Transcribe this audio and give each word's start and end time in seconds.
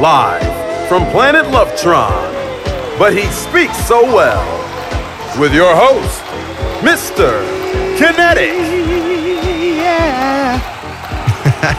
live 0.00 0.88
from 0.88 1.04
planet 1.10 1.44
Lovetron. 1.46 2.32
But 2.98 3.12
he 3.12 3.24
speaks 3.26 3.76
so 3.86 4.02
well. 4.04 4.44
With 5.40 5.54
your 5.54 5.74
host, 5.74 6.22
Mr. 6.80 7.42
Kinetik. 7.96 8.56
Yeah. 9.76 10.72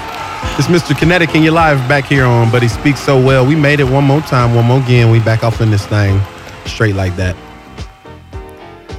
It's 0.58 0.68
Mr. 0.68 0.96
Kinetik 0.96 1.36
and 1.36 1.44
you're 1.44 1.54
live 1.54 1.78
back 1.88 2.06
here 2.06 2.26
on 2.26 2.50
But 2.50 2.64
He 2.64 2.68
Speaks 2.68 3.00
So 3.00 3.24
Well. 3.24 3.46
We 3.46 3.56
made 3.56 3.80
it 3.80 3.84
one 3.84 4.04
more 4.04 4.22
time, 4.22 4.56
one 4.56 4.66
more 4.66 4.80
again. 4.80 5.12
We 5.12 5.20
back 5.20 5.44
off 5.44 5.62
in 5.62 5.70
this 5.70 5.86
thing 5.86 6.20
straight 6.66 6.96
like 6.96 7.16
that. 7.18 7.36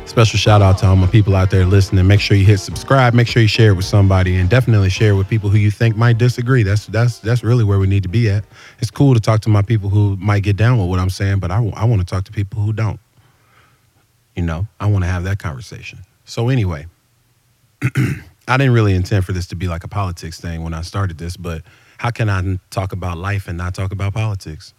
Special 0.08 0.38
shout 0.38 0.62
out 0.62 0.78
to 0.78 0.86
all 0.86 0.96
my 0.96 1.06
people 1.06 1.36
out 1.36 1.50
there 1.50 1.66
listening. 1.66 2.06
Make 2.06 2.20
sure 2.20 2.34
you 2.34 2.46
hit 2.46 2.58
subscribe. 2.58 3.12
Make 3.12 3.28
sure 3.28 3.42
you 3.42 3.46
share 3.46 3.72
it 3.72 3.74
with 3.74 3.84
somebody, 3.84 4.36
and 4.36 4.48
definitely 4.48 4.88
share 4.88 5.10
it 5.10 5.16
with 5.16 5.28
people 5.28 5.50
who 5.50 5.58
you 5.58 5.70
think 5.70 5.98
might 5.98 6.16
disagree. 6.16 6.62
That's 6.62 6.86
that's 6.86 7.18
that's 7.18 7.44
really 7.44 7.62
where 7.62 7.78
we 7.78 7.86
need 7.86 8.04
to 8.04 8.08
be 8.08 8.30
at. 8.30 8.42
It's 8.78 8.90
cool 8.90 9.12
to 9.12 9.20
talk 9.20 9.42
to 9.42 9.50
my 9.50 9.60
people 9.60 9.90
who 9.90 10.16
might 10.16 10.42
get 10.42 10.56
down 10.56 10.78
with 10.78 10.88
what 10.88 10.98
I'm 10.98 11.10
saying, 11.10 11.40
but 11.40 11.50
I, 11.50 11.56
I 11.76 11.84
want 11.84 12.00
to 12.00 12.06
talk 12.06 12.24
to 12.24 12.32
people 12.32 12.62
who 12.62 12.72
don't. 12.72 12.98
You 14.34 14.44
know, 14.44 14.66
I 14.80 14.86
want 14.86 15.04
to 15.04 15.08
have 15.08 15.24
that 15.24 15.38
conversation. 15.40 15.98
So 16.24 16.48
anyway, 16.48 16.86
I 18.48 18.56
didn't 18.56 18.72
really 18.72 18.94
intend 18.94 19.26
for 19.26 19.32
this 19.32 19.46
to 19.48 19.56
be 19.56 19.68
like 19.68 19.84
a 19.84 19.88
politics 19.88 20.40
thing 20.40 20.64
when 20.64 20.72
I 20.72 20.80
started 20.80 21.18
this, 21.18 21.36
but 21.36 21.62
how 21.98 22.10
can 22.10 22.30
I 22.30 22.58
talk 22.70 22.92
about 22.92 23.18
life 23.18 23.46
and 23.46 23.58
not 23.58 23.74
talk 23.74 23.92
about 23.92 24.14
politics? 24.14 24.72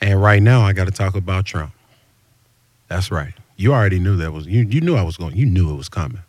And 0.00 0.20
right 0.20 0.42
now, 0.42 0.62
I 0.62 0.72
got 0.72 0.86
to 0.86 0.92
talk 0.92 1.14
about 1.14 1.44
Trump. 1.44 1.72
That's 2.88 3.10
right. 3.10 3.34
You 3.56 3.72
already 3.72 3.98
knew 3.98 4.16
that 4.16 4.32
was 4.32 4.46
you. 4.46 4.62
You 4.64 4.80
knew 4.80 4.96
I 4.96 5.02
was 5.02 5.16
going. 5.16 5.36
You 5.36 5.46
knew 5.46 5.72
it 5.72 5.76
was 5.76 5.88
coming. 5.88 6.22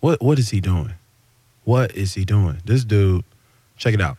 What 0.00 0.22
What 0.22 0.38
is 0.38 0.50
he 0.50 0.60
doing? 0.60 0.92
What 1.64 1.94
is 1.94 2.14
he 2.14 2.24
doing? 2.24 2.60
This 2.64 2.84
dude. 2.84 3.24
Check 3.76 3.94
it 3.94 4.00
out. 4.00 4.18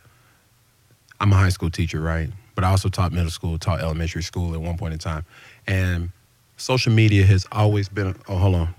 I'm 1.20 1.32
a 1.32 1.36
high 1.36 1.48
school 1.48 1.70
teacher, 1.70 2.00
right? 2.00 2.28
But 2.54 2.64
I 2.64 2.70
also 2.70 2.88
taught 2.88 3.12
middle 3.12 3.30
school, 3.30 3.58
taught 3.58 3.80
elementary 3.80 4.22
school 4.22 4.54
at 4.54 4.60
one 4.60 4.76
point 4.76 4.92
in 4.92 4.98
time, 4.98 5.24
and 5.66 6.10
social 6.56 6.92
media 6.92 7.24
has 7.24 7.46
always 7.52 7.88
been. 7.88 8.16
Oh, 8.28 8.36
hold 8.36 8.54
on. 8.56 8.74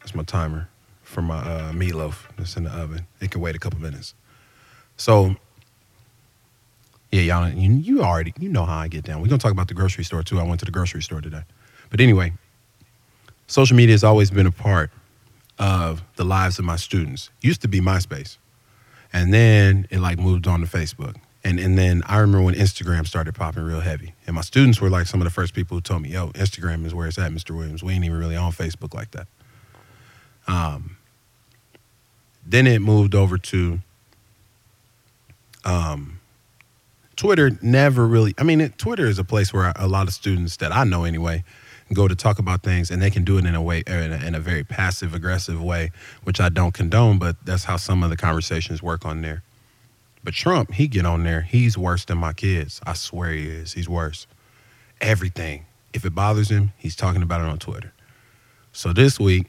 That's 0.00 0.14
my 0.14 0.22
timer 0.22 0.68
for 1.02 1.22
my 1.22 1.38
uh, 1.38 1.72
meatloaf 1.72 2.26
that's 2.36 2.56
in 2.56 2.64
the 2.64 2.70
oven. 2.70 3.06
It 3.20 3.30
can 3.30 3.40
wait 3.40 3.56
a 3.56 3.58
couple 3.58 3.80
minutes. 3.80 4.14
So, 4.96 5.34
yeah, 7.10 7.22
y'all, 7.22 7.48
you, 7.48 7.72
you 7.72 8.02
already 8.02 8.32
you 8.38 8.48
know 8.48 8.64
how 8.64 8.78
I 8.78 8.88
get 8.88 9.04
down. 9.04 9.20
We're 9.20 9.28
gonna 9.28 9.38
talk 9.38 9.52
about 9.52 9.68
the 9.68 9.74
grocery 9.74 10.04
store 10.04 10.22
too. 10.22 10.38
I 10.38 10.44
went 10.44 10.60
to 10.60 10.66
the 10.66 10.72
grocery 10.72 11.02
store 11.02 11.20
today. 11.20 11.42
But 11.90 12.00
anyway, 12.00 12.32
social 13.46 13.76
media 13.76 13.94
has 13.94 14.04
always 14.04 14.30
been 14.30 14.46
a 14.46 14.52
part 14.52 14.90
of 15.58 16.02
the 16.16 16.24
lives 16.24 16.58
of 16.58 16.64
my 16.64 16.76
students. 16.76 17.30
Used 17.40 17.62
to 17.62 17.68
be 17.68 17.80
MySpace, 17.80 18.36
and 19.12 19.32
then 19.32 19.86
it 19.90 20.00
like 20.00 20.18
moved 20.18 20.46
on 20.46 20.60
to 20.60 20.66
Facebook. 20.66 21.16
And, 21.46 21.60
and 21.60 21.78
then 21.78 22.02
I 22.06 22.18
remember 22.18 22.44
when 22.44 22.54
Instagram 22.54 23.06
started 23.06 23.36
popping 23.36 23.62
real 23.62 23.78
heavy. 23.78 24.14
And 24.26 24.34
my 24.34 24.42
students 24.42 24.80
were 24.80 24.90
like 24.90 25.06
some 25.06 25.20
of 25.20 25.26
the 25.26 25.30
first 25.30 25.54
people 25.54 25.76
who 25.76 25.80
told 25.80 26.02
me, 26.02 26.08
yo, 26.08 26.30
Instagram 26.30 26.84
is 26.84 26.92
where 26.92 27.06
it's 27.06 27.18
at, 27.18 27.30
Mr. 27.30 27.56
Williams. 27.56 27.84
We 27.84 27.92
ain't 27.92 28.04
even 28.04 28.18
really 28.18 28.34
on 28.34 28.50
Facebook 28.50 28.94
like 28.94 29.12
that. 29.12 29.28
Um, 30.48 30.96
then 32.44 32.66
it 32.66 32.80
moved 32.80 33.14
over 33.14 33.38
to 33.38 33.78
um, 35.64 36.18
Twitter. 37.14 37.52
Never 37.62 38.08
really. 38.08 38.34
I 38.38 38.42
mean, 38.42 38.60
it, 38.60 38.76
Twitter 38.76 39.06
is 39.06 39.20
a 39.20 39.24
place 39.24 39.52
where 39.52 39.72
a 39.76 39.86
lot 39.86 40.08
of 40.08 40.14
students 40.14 40.56
that 40.56 40.74
I 40.74 40.82
know 40.82 41.04
anyway 41.04 41.44
go 41.92 42.08
to 42.08 42.14
talk 42.14 42.38
about 42.38 42.62
things, 42.62 42.90
and 42.90 43.00
they 43.00 43.10
can 43.10 43.24
do 43.24 43.38
it 43.38 43.46
in 43.46 43.54
a 43.54 43.62
way, 43.62 43.82
er, 43.88 43.98
in 43.98 44.12
a, 44.12 44.26
in 44.26 44.34
a 44.34 44.40
very 44.40 44.64
passive 44.64 45.14
aggressive 45.14 45.62
way, 45.62 45.92
which 46.24 46.40
I 46.40 46.48
don't 46.48 46.72
condone. 46.72 47.18
But 47.18 47.36
that's 47.44 47.64
how 47.64 47.76
some 47.76 48.02
of 48.02 48.10
the 48.10 48.16
conversations 48.16 48.82
work 48.82 49.04
on 49.04 49.22
there. 49.22 49.42
But 50.24 50.34
Trump, 50.34 50.72
he 50.72 50.88
get 50.88 51.06
on 51.06 51.22
there. 51.22 51.42
He's 51.42 51.78
worse 51.78 52.04
than 52.04 52.18
my 52.18 52.32
kids. 52.32 52.80
I 52.84 52.94
swear 52.94 53.30
he 53.30 53.46
is. 53.46 53.74
He's 53.74 53.88
worse. 53.88 54.26
Everything. 55.00 55.66
If 55.92 56.04
it 56.04 56.14
bothers 56.14 56.50
him, 56.50 56.72
he's 56.76 56.96
talking 56.96 57.22
about 57.22 57.40
it 57.40 57.46
on 57.46 57.58
Twitter. 57.58 57.92
So 58.72 58.92
this 58.92 59.20
week, 59.20 59.46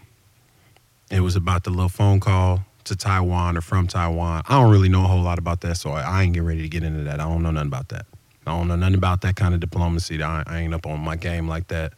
it 1.10 1.22
was 1.22 1.36
about 1.36 1.64
the 1.64 1.70
little 1.72 1.90
phone 1.90 2.20
call 2.20 2.66
to 2.84 2.96
Taiwan 2.96 3.58
or 3.58 3.62
from 3.62 3.88
Taiwan. 3.88 4.44
I 4.48 4.62
don't 4.62 4.72
really 4.72 4.90
know 4.90 5.04
a 5.04 5.08
whole 5.08 5.22
lot 5.22 5.40
about 5.40 5.62
that, 5.62 5.76
so 5.78 5.92
I 5.92 6.24
ain't 6.24 6.34
getting 6.34 6.48
ready 6.48 6.62
to 6.62 6.70
get 6.70 6.84
into 6.84 7.04
that. 7.04 7.20
I 7.20 7.24
don't 7.24 7.44
know 7.44 7.52
nothing 7.52 7.68
about 7.68 7.90
that. 7.90 8.06
I 8.46 8.52
don't 8.52 8.68
know 8.68 8.76
nothing 8.76 8.96
about 8.96 9.22
that 9.22 9.36
kind 9.36 9.54
of 9.54 9.60
diplomacy. 9.60 10.22
I 10.24 10.44
ain't 10.60 10.74
up 10.74 10.86
on 10.86 11.02
my 11.02 11.18
game 11.18 11.48
like 11.48 11.68
that, 11.68 11.94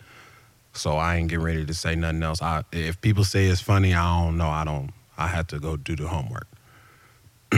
so 0.73 0.97
I 0.97 1.15
ain't 1.15 1.29
getting 1.29 1.43
ready 1.43 1.65
to 1.65 1.73
say 1.73 1.95
nothing 1.95 2.23
else. 2.23 2.41
I, 2.41 2.63
if 2.71 2.99
people 3.01 3.23
say 3.23 3.45
it's 3.47 3.61
funny, 3.61 3.93
I 3.93 4.23
don't 4.23 4.37
know. 4.37 4.49
I 4.49 4.63
don't. 4.63 4.91
I 5.17 5.27
have 5.27 5.47
to 5.47 5.59
go 5.59 5.75
do 5.75 5.95
the 5.95 6.07
homework. 6.07 6.47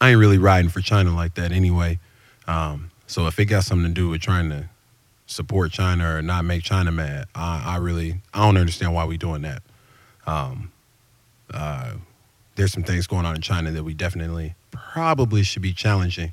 I 0.00 0.10
ain't 0.10 0.18
really 0.18 0.38
riding 0.38 0.70
for 0.70 0.80
China 0.80 1.14
like 1.14 1.34
that 1.34 1.52
anyway. 1.52 1.98
Um, 2.46 2.90
so 3.06 3.26
if 3.26 3.38
it 3.38 3.46
got 3.46 3.64
something 3.64 3.88
to 3.88 3.94
do 3.94 4.08
with 4.08 4.20
trying 4.20 4.48
to 4.50 4.68
support 5.26 5.72
China 5.72 6.16
or 6.16 6.22
not 6.22 6.44
make 6.44 6.62
China 6.62 6.92
mad, 6.92 7.26
I, 7.34 7.74
I 7.74 7.76
really 7.76 8.20
I 8.32 8.44
don't 8.44 8.56
understand 8.56 8.94
why 8.94 9.04
we 9.04 9.18
doing 9.18 9.42
that. 9.42 9.62
Um, 10.26 10.72
uh, 11.52 11.94
there's 12.56 12.72
some 12.72 12.82
things 12.82 13.06
going 13.06 13.26
on 13.26 13.34
in 13.34 13.42
China 13.42 13.70
that 13.72 13.84
we 13.84 13.94
definitely 13.94 14.54
probably 14.70 15.42
should 15.42 15.62
be 15.62 15.72
challenging 15.72 16.32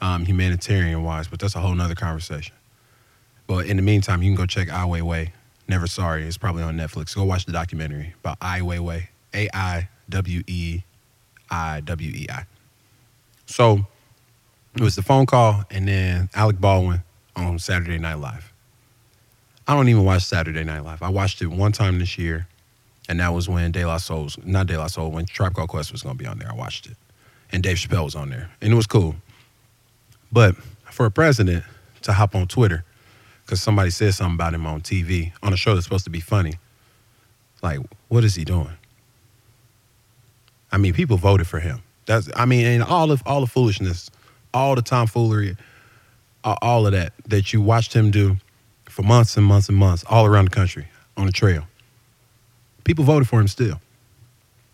um, 0.00 0.24
humanitarian 0.24 1.02
wise, 1.02 1.28
but 1.28 1.40
that's 1.40 1.54
a 1.54 1.60
whole 1.60 1.74
nother 1.74 1.94
conversation. 1.94 2.54
But 3.48 3.66
in 3.66 3.76
the 3.76 3.82
meantime, 3.82 4.22
you 4.22 4.28
can 4.28 4.36
go 4.36 4.46
check 4.46 4.68
Ai 4.68 4.84
Weiwei. 4.86 5.32
Never 5.66 5.88
Sorry. 5.88 6.24
It's 6.24 6.38
probably 6.38 6.62
on 6.62 6.76
Netflix. 6.76 7.16
Go 7.16 7.24
watch 7.24 7.46
the 7.46 7.52
documentary 7.52 8.14
about 8.20 8.38
Ai 8.40 8.60
Weiwei. 8.60 9.08
A 9.34 9.48
I 9.52 9.88
W 10.08 10.42
E 10.46 10.82
I 11.50 11.80
W 11.80 12.12
E 12.14 12.26
I. 12.30 12.44
So 13.46 13.86
it 14.74 14.82
was 14.82 14.96
the 14.96 15.02
phone 15.02 15.26
call 15.26 15.64
and 15.70 15.88
then 15.88 16.28
Alec 16.34 16.60
Baldwin 16.60 17.02
on 17.34 17.58
Saturday 17.58 17.98
Night 17.98 18.14
Live. 18.14 18.52
I 19.66 19.74
don't 19.74 19.88
even 19.88 20.04
watch 20.04 20.22
Saturday 20.22 20.64
Night 20.64 20.84
Live. 20.84 21.02
I 21.02 21.08
watched 21.08 21.42
it 21.42 21.48
one 21.48 21.72
time 21.72 21.98
this 21.98 22.16
year, 22.16 22.46
and 23.08 23.20
that 23.20 23.34
was 23.34 23.48
when 23.48 23.72
De 23.72 23.84
La 23.84 23.98
Soul's 23.98 24.38
not 24.44 24.66
De 24.66 24.78
La 24.78 24.86
Soul, 24.86 25.10
when 25.10 25.26
Tribe 25.26 25.54
Called 25.54 25.68
Quest 25.68 25.92
was 25.92 26.02
gonna 26.02 26.14
be 26.14 26.26
on 26.26 26.38
there. 26.38 26.50
I 26.50 26.54
watched 26.54 26.86
it. 26.86 26.96
And 27.50 27.62
Dave 27.62 27.76
Chappelle 27.76 28.04
was 28.04 28.14
on 28.14 28.30
there. 28.30 28.50
And 28.60 28.72
it 28.72 28.76
was 28.76 28.86
cool. 28.86 29.16
But 30.30 30.56
for 30.90 31.06
a 31.06 31.10
president 31.10 31.64
to 32.02 32.12
hop 32.12 32.34
on 32.34 32.46
Twitter 32.46 32.84
because 33.48 33.62
somebody 33.62 33.88
said 33.88 34.12
something 34.12 34.34
about 34.34 34.52
him 34.52 34.66
on 34.66 34.82
TV 34.82 35.32
on 35.42 35.54
a 35.54 35.56
show 35.56 35.72
that's 35.72 35.84
supposed 35.84 36.04
to 36.04 36.10
be 36.10 36.20
funny, 36.20 36.52
like, 37.62 37.80
what 38.08 38.22
is 38.22 38.34
he 38.34 38.44
doing? 38.44 38.76
I 40.70 40.76
mean, 40.76 40.92
people 40.92 41.16
voted 41.16 41.46
for 41.46 41.58
him. 41.58 41.80
That's 42.04 42.28
I 42.36 42.44
mean, 42.44 42.66
and 42.66 42.82
all 42.82 43.10
of 43.10 43.22
all 43.24 43.40
the 43.40 43.46
foolishness, 43.46 44.10
all 44.52 44.74
the 44.74 44.82
tomfoolery, 44.82 45.56
all 46.44 46.86
of 46.86 46.92
that 46.92 47.14
that 47.26 47.54
you 47.54 47.62
watched 47.62 47.94
him 47.94 48.10
do 48.10 48.36
for 48.84 49.00
months 49.02 49.38
and 49.38 49.46
months 49.46 49.70
and 49.70 49.78
months 49.78 50.04
all 50.10 50.26
around 50.26 50.44
the 50.44 50.50
country 50.50 50.86
on 51.16 51.24
the 51.24 51.32
trail. 51.32 51.64
People 52.84 53.04
voted 53.04 53.28
for 53.28 53.40
him 53.40 53.48
still. 53.48 53.80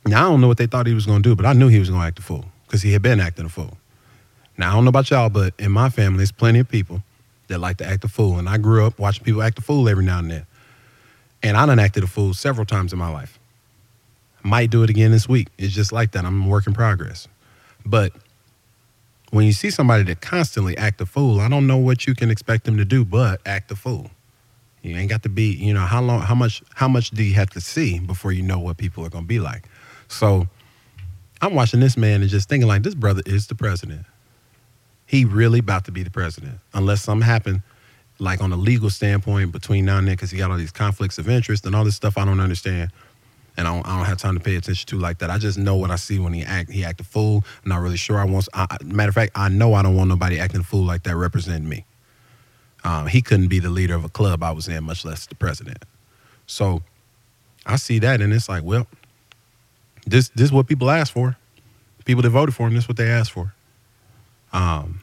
Now 0.04 0.26
I 0.26 0.30
don't 0.30 0.40
know 0.40 0.48
what 0.48 0.58
they 0.58 0.66
thought 0.66 0.88
he 0.88 0.94
was 0.94 1.06
going 1.06 1.22
to 1.22 1.28
do, 1.28 1.36
but 1.36 1.46
I 1.46 1.52
knew 1.52 1.68
he 1.68 1.78
was 1.78 1.90
going 1.90 2.02
to 2.02 2.06
act 2.08 2.18
a 2.18 2.22
fool 2.22 2.44
because 2.66 2.82
he 2.82 2.92
had 2.92 3.02
been 3.02 3.20
acting 3.20 3.46
a 3.46 3.48
fool. 3.48 3.78
Now 4.58 4.72
I 4.72 4.74
don't 4.74 4.84
know 4.84 4.88
about 4.90 5.10
y'all, 5.10 5.28
but 5.28 5.54
in 5.60 5.70
my 5.70 5.90
family, 5.90 6.18
there's 6.18 6.32
plenty 6.32 6.58
of 6.58 6.68
people 6.68 7.04
that 7.48 7.58
like 7.58 7.78
to 7.78 7.86
act 7.86 8.04
a 8.04 8.08
fool, 8.08 8.38
and 8.38 8.48
I 8.48 8.58
grew 8.58 8.86
up 8.86 8.98
watching 8.98 9.24
people 9.24 9.42
act 9.42 9.58
a 9.58 9.62
fool 9.62 9.88
every 9.88 10.04
now 10.04 10.18
and 10.18 10.30
then. 10.30 10.46
And 11.42 11.56
I 11.56 11.66
done 11.66 11.78
acted 11.78 12.04
a 12.04 12.06
fool 12.06 12.32
several 12.32 12.64
times 12.64 12.92
in 12.92 12.98
my 12.98 13.10
life. 13.10 13.38
Might 14.42 14.70
do 14.70 14.82
it 14.82 14.90
again 14.90 15.10
this 15.10 15.28
week. 15.28 15.48
It's 15.58 15.74
just 15.74 15.92
like 15.92 16.12
that. 16.12 16.24
I'm 16.24 16.44
a 16.44 16.48
work 16.48 16.66
in 16.66 16.72
progress. 16.72 17.28
But 17.84 18.12
when 19.30 19.44
you 19.46 19.52
see 19.52 19.70
somebody 19.70 20.04
that 20.04 20.20
constantly 20.20 20.76
act 20.76 21.00
a 21.00 21.06
fool, 21.06 21.40
I 21.40 21.48
don't 21.48 21.66
know 21.66 21.76
what 21.76 22.06
you 22.06 22.14
can 22.14 22.30
expect 22.30 22.64
them 22.64 22.76
to 22.76 22.84
do 22.84 23.04
but 23.04 23.40
act 23.44 23.70
a 23.70 23.76
fool. 23.76 24.10
You 24.82 24.96
ain't 24.96 25.08
got 25.08 25.22
to 25.22 25.28
be, 25.28 25.52
you 25.52 25.72
know, 25.72 25.80
how 25.80 26.02
long 26.02 26.20
how 26.20 26.34
much 26.34 26.62
how 26.74 26.88
much 26.88 27.10
do 27.10 27.22
you 27.22 27.34
have 27.34 27.50
to 27.50 27.60
see 27.60 27.98
before 27.98 28.32
you 28.32 28.42
know 28.42 28.58
what 28.58 28.76
people 28.76 29.04
are 29.04 29.08
gonna 29.08 29.26
be 29.26 29.40
like? 29.40 29.64
So 30.08 30.46
I'm 31.40 31.54
watching 31.54 31.80
this 31.80 31.96
man 31.96 32.20
and 32.20 32.30
just 32.30 32.48
thinking 32.48 32.68
like 32.68 32.82
this 32.82 32.94
brother 32.94 33.22
is 33.26 33.46
the 33.46 33.54
president. 33.54 34.04
He 35.14 35.24
really 35.24 35.60
about 35.60 35.84
to 35.84 35.92
be 35.92 36.02
the 36.02 36.10
president. 36.10 36.58
Unless 36.72 37.02
something 37.02 37.24
happened 37.24 37.62
like 38.18 38.40
on 38.40 38.52
a 38.52 38.56
legal 38.56 38.90
standpoint 38.90 39.52
between 39.52 39.84
now 39.84 39.98
and 39.98 40.08
then, 40.08 40.14
because 40.14 40.32
he 40.32 40.38
got 40.38 40.50
all 40.50 40.56
these 40.56 40.72
conflicts 40.72 41.18
of 41.18 41.28
interest 41.28 41.64
and 41.66 41.76
all 41.76 41.84
this 41.84 41.94
stuff 41.94 42.18
I 42.18 42.24
don't 42.24 42.40
understand 42.40 42.90
and 43.56 43.68
I 43.68 43.74
don't, 43.74 43.86
I 43.86 43.96
don't, 43.96 44.06
have 44.06 44.18
time 44.18 44.34
to 44.34 44.40
pay 44.40 44.56
attention 44.56 44.88
to 44.88 44.98
like 44.98 45.18
that. 45.18 45.30
I 45.30 45.38
just 45.38 45.56
know 45.56 45.76
what 45.76 45.92
I 45.92 45.96
see 45.96 46.18
when 46.18 46.32
he 46.32 46.42
act. 46.42 46.68
He 46.68 46.84
act 46.84 47.00
a 47.00 47.04
fool. 47.04 47.44
I'm 47.62 47.68
not 47.68 47.80
really 47.80 47.96
sure. 47.96 48.18
I 48.18 48.24
want. 48.24 48.48
I, 48.54 48.66
matter 48.82 49.10
of 49.10 49.14
fact, 49.14 49.32
I 49.36 49.48
know 49.48 49.74
I 49.74 49.82
don't 49.82 49.94
want 49.94 50.08
nobody 50.08 50.40
acting 50.40 50.62
a 50.62 50.64
fool 50.64 50.84
like 50.84 51.04
that 51.04 51.14
representing 51.14 51.68
me. 51.68 51.84
Um, 52.82 53.06
he 53.06 53.22
couldn't 53.22 53.46
be 53.46 53.60
the 53.60 53.70
leader 53.70 53.94
of 53.94 54.04
a 54.04 54.08
club 54.08 54.42
I 54.42 54.50
was 54.50 54.66
in, 54.66 54.82
much 54.82 55.04
less 55.04 55.26
the 55.26 55.36
president. 55.36 55.84
So 56.46 56.82
I 57.64 57.76
see 57.76 58.00
that, 58.00 58.20
and 58.20 58.32
it's 58.32 58.48
like, 58.48 58.64
well, 58.64 58.88
this 60.06 60.30
this 60.30 60.46
is 60.46 60.52
what 60.52 60.66
people 60.66 60.90
ask 60.90 61.12
for. 61.12 61.36
People 62.04 62.22
that 62.22 62.30
voted 62.30 62.54
for 62.56 62.66
him, 62.66 62.74
this 62.74 62.84
is 62.84 62.88
what 62.88 62.96
they 62.96 63.08
asked 63.08 63.30
for. 63.30 63.54
Um, 64.52 65.00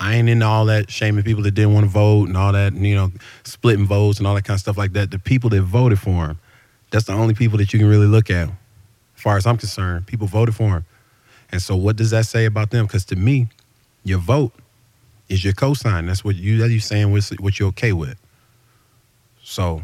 I 0.00 0.14
ain't 0.14 0.28
into 0.28 0.46
all 0.46 0.64
that 0.66 0.90
shaming 0.90 1.24
people 1.24 1.42
that 1.44 1.52
didn't 1.52 1.74
want 1.74 1.84
to 1.84 1.90
vote 1.90 2.28
and 2.28 2.36
all 2.36 2.52
that, 2.52 2.72
you 2.72 2.94
know, 2.94 3.12
splitting 3.44 3.86
votes 3.86 4.18
and 4.18 4.26
all 4.26 4.34
that 4.34 4.44
kind 4.44 4.56
of 4.56 4.60
stuff 4.60 4.78
like 4.78 4.94
that. 4.94 5.10
The 5.10 5.18
people 5.18 5.50
that 5.50 5.62
voted 5.62 5.98
for 5.98 6.26
him 6.26 6.38
that's 6.90 7.06
the 7.06 7.12
only 7.12 7.34
people 7.34 7.58
that 7.58 7.72
you 7.72 7.78
can 7.78 7.88
really 7.88 8.06
look 8.06 8.30
at. 8.30 8.48
As 8.48 9.22
far 9.22 9.36
as 9.36 9.46
I'm 9.46 9.56
concerned, 9.56 10.06
people 10.06 10.26
voted 10.26 10.54
for 10.54 10.68
him. 10.68 10.84
And 11.52 11.62
so 11.62 11.76
what 11.76 11.96
does 11.96 12.10
that 12.10 12.26
say 12.26 12.44
about 12.44 12.70
them? 12.70 12.86
Because 12.86 13.04
to 13.06 13.16
me, 13.16 13.48
your 14.04 14.18
vote 14.18 14.52
is 15.28 15.44
your 15.44 15.52
cosign. 15.52 16.06
That's 16.06 16.24
what 16.24 16.36
you 16.36 16.58
that 16.58 16.70
you're 16.70 16.80
saying 16.80 17.12
what, 17.12 17.24
what 17.40 17.58
you're 17.58 17.68
okay 17.68 17.92
with. 17.92 18.18
So, 19.42 19.82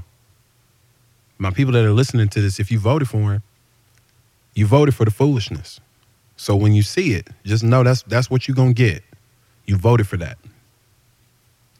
my 1.39 1.51
people 1.51 1.73
that 1.73 1.85
are 1.85 1.93
listening 1.93 2.29
to 2.29 2.41
this, 2.41 2.59
if 2.61 2.71
you 2.71 2.79
voted 2.79 3.09
for 3.09 3.33
him, 3.35 3.43
you 4.55 4.67
voted 4.67 4.95
for 4.95 5.05
the 5.05 5.11
foolishness. 5.11 5.81
So 6.37 6.57
when 6.57 6.73
you 6.73 6.83
see 6.83 7.13
it, 7.13 7.29
just 7.45 7.63
know 7.63 7.83
that's 7.83 8.03
that's 8.03 8.31
what 8.31 8.49
you're 8.49 8.55
gonna 8.55 8.73
get. 8.73 9.03
You 9.67 9.77
voted 9.77 10.07
for 10.09 10.17
that. 10.19 10.39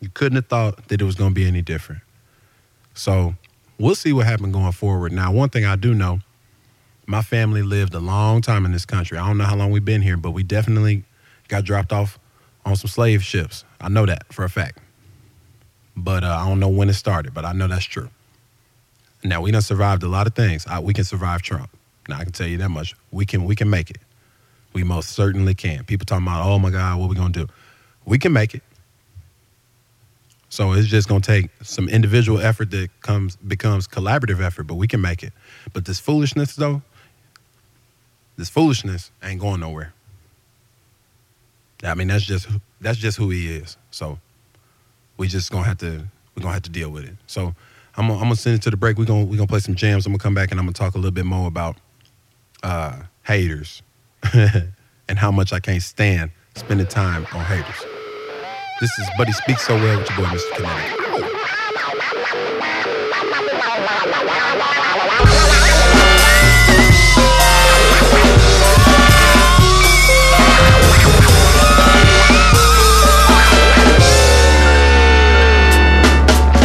You 0.01 0.11
couldn't 0.13 0.37
have 0.37 0.47
thought 0.47 0.89
that 0.89 1.01
it 1.01 1.05
was 1.05 1.15
gonna 1.15 1.35
be 1.35 1.47
any 1.47 1.63
different. 1.63 2.03
So 2.95 3.35
we'll 3.79 3.95
see 3.95 4.13
what 4.13 4.27
happens 4.27 4.53
going 4.53 4.73
forward. 4.73 5.13
Now, 5.13 5.33
one 5.33 5.49
thing 5.49 5.65
I 5.65 5.77
do 5.77 5.95
know, 5.95 6.21
my 7.07 7.23
family 7.23 7.63
lived 7.63 7.95
a 7.95 8.01
long 8.01 8.43
time 8.43 8.65
in 8.65 8.73
this 8.73 8.85
country. 8.85 9.19
I 9.19 9.27
don't 9.27 9.39
know 9.39 9.45
how 9.45 9.57
long 9.57 9.71
we've 9.71 9.85
been 9.85 10.03
here, 10.03 10.17
but 10.17 10.33
we 10.33 10.43
definitely 10.43 11.05
got 11.49 11.65
dropped 11.65 11.93
off 11.93 12.19
on 12.65 12.75
some 12.77 12.89
slave 12.89 13.23
ships. 13.23 13.65
I 13.81 13.89
know 13.89 14.07
that 14.07 14.33
for 14.33 14.45
a 14.45 14.51
fact. 14.51 14.79
But 15.97 16.25
uh, 16.25 16.39
I 16.41 16.49
don't 16.49 16.61
know 16.61 16.69
when 16.69 16.89
it 16.89 16.95
started, 16.95 17.33
but 17.33 17.45
I 17.45 17.53
know 17.53 17.69
that's 17.69 17.85
true. 17.85 18.11
Now 19.25 19.41
we 19.41 19.51
done 19.51 19.63
survived 19.63 20.03
a 20.03 20.09
lot 20.09 20.27
of 20.27 20.35
things. 20.35 20.67
I, 20.67 20.81
we 20.81 20.93
can 20.93 21.05
survive 21.05 21.43
Trump. 21.43 21.71
Now 22.09 22.19
I 22.19 22.25
can 22.25 22.33
tell 22.33 22.47
you 22.47 22.59
that 22.59 22.69
much. 22.69 22.95
We 23.11 23.25
can 23.25 23.45
we 23.45 23.57
can 23.57 23.71
make 23.71 23.91
it. 23.91 23.99
We 24.73 24.85
most 24.85 25.11
certainly 25.11 25.55
can. 25.55 25.85
People 25.85 26.05
talking 26.05 26.27
about, 26.27 26.47
oh 26.47 26.59
my 26.59 26.71
God, 26.71 27.01
what 27.01 27.09
we 27.09 27.17
gonna 27.17 27.33
do? 27.33 27.47
We 28.07 28.19
can 28.19 28.33
make 28.33 28.55
it. 28.55 28.63
So 30.49 30.73
it's 30.73 30.89
just 30.89 31.09
gonna 31.09 31.21
take 31.21 31.51
some 31.63 31.89
individual 31.89 32.41
effort 32.41 32.71
that 32.71 32.89
comes 33.03 33.37
becomes 33.37 33.87
collaborative 33.87 34.41
effort, 34.41 34.63
but 34.63 34.77
we 34.77 34.87
can 34.87 35.01
make 35.01 35.23
it. 35.23 35.33
But 35.73 35.85
this 35.85 36.01
foolishness 36.01 36.55
though, 36.55 36.81
this 38.37 38.49
foolishness 38.49 39.11
ain't 39.23 39.41
going 39.41 39.61
nowhere. 39.61 39.93
I 41.85 41.95
mean, 41.95 42.09
that's 42.09 42.25
just 42.25 42.49
that's 42.81 42.99
just 42.99 43.19
who 43.19 43.29
he 43.31 43.53
is. 43.53 43.77
So 43.91 44.19
we 45.17 45.29
just 45.29 45.51
gonna 45.51 45.65
have 45.65 45.79
to 45.79 46.05
we're 46.37 46.43
gonna 46.43 46.55
have 46.55 46.63
to 46.63 46.71
deal 46.71 46.91
with 46.91 47.05
it. 47.05 47.17
So 47.27 47.55
I'm 47.97 48.09
gonna, 48.09 48.15
I'm 48.15 48.25
gonna 48.25 48.37
send 48.37 48.57
it 48.57 48.63
to 48.63 48.71
the 48.71 48.77
break. 48.77 48.99
We're 48.99 49.05
gonna 49.05 49.25
we're 49.25 49.37
gonna 49.37 49.49
play 49.49 49.61
some 49.61 49.75
jams. 49.75 50.07
I'm 50.07 50.13
gonna 50.13 50.23
come 50.23 50.35
back 50.35 50.53
and 50.53 50.61
I'm 50.61 50.67
gonna 50.67 50.75
talk 50.75 50.95
a 50.95 50.99
little 50.99 51.11
bit 51.11 51.27
more 51.27 51.49
about 51.49 51.77
uh, 52.63 53.03
haters 53.25 53.83
and 54.33 55.19
how 55.19 55.31
much 55.31 55.53
I 55.53 55.61
can't 55.61 55.83
stand 55.83 56.31
spending 56.55 56.87
time 56.87 57.27
on 57.33 57.45
haters. 57.45 57.96
This 58.79 58.99
is 58.99 59.09
But 59.17 59.27
He 59.27 59.33
Speaks 59.33 59.67
So 59.67 59.75
Well 59.75 59.99
with 59.99 60.11
your 60.11 60.19
boy, 60.19 60.25
Mr. 60.25 60.53
Kinetik. 60.53 61.17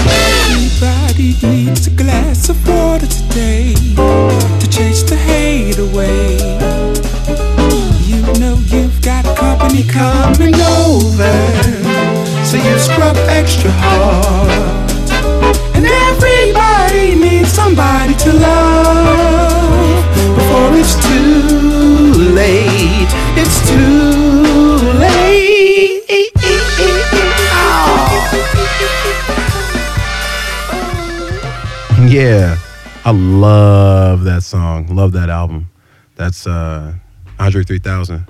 Everybody 0.03 1.35
needs 1.47 1.87
a 1.87 1.91
glass 1.91 2.49
of 2.49 2.67
water 2.67 3.07
today 3.07 3.73
to 3.73 4.69
chase 4.69 5.03
the 5.03 5.15
hate 5.15 5.77
away. 5.79 6.35
You 8.05 8.21
know 8.37 8.57
you've 8.67 9.01
got 9.01 9.23
company 9.37 9.83
coming 9.83 10.55
over, 10.55 11.50
so 12.51 12.57
you 12.57 12.77
scrub 12.77 13.15
extra 13.29 13.71
hard. 13.71 14.91
And 15.73 15.85
everybody 15.85 17.15
needs 17.15 17.49
somebody 17.49 18.13
to 18.15 18.33
love 18.33 20.03
before 20.35 20.71
it's 20.75 20.95
too 21.07 22.33
late. 22.35 23.11
It's 23.39 23.57
too 23.69 24.99
late. 24.99 26.03
Yeah, 32.11 32.57
I 33.05 33.11
love 33.11 34.25
that 34.25 34.43
song. 34.43 34.93
Love 34.93 35.13
that 35.13 35.29
album. 35.29 35.69
That's 36.17 36.45
uh, 36.45 36.95
Andre 37.39 37.63
3000 37.63 38.27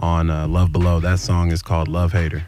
on 0.00 0.28
uh, 0.28 0.46
Love 0.46 0.70
Below. 0.70 1.00
That 1.00 1.18
song 1.18 1.50
is 1.50 1.62
called 1.62 1.88
Love 1.88 2.12
Hater. 2.12 2.44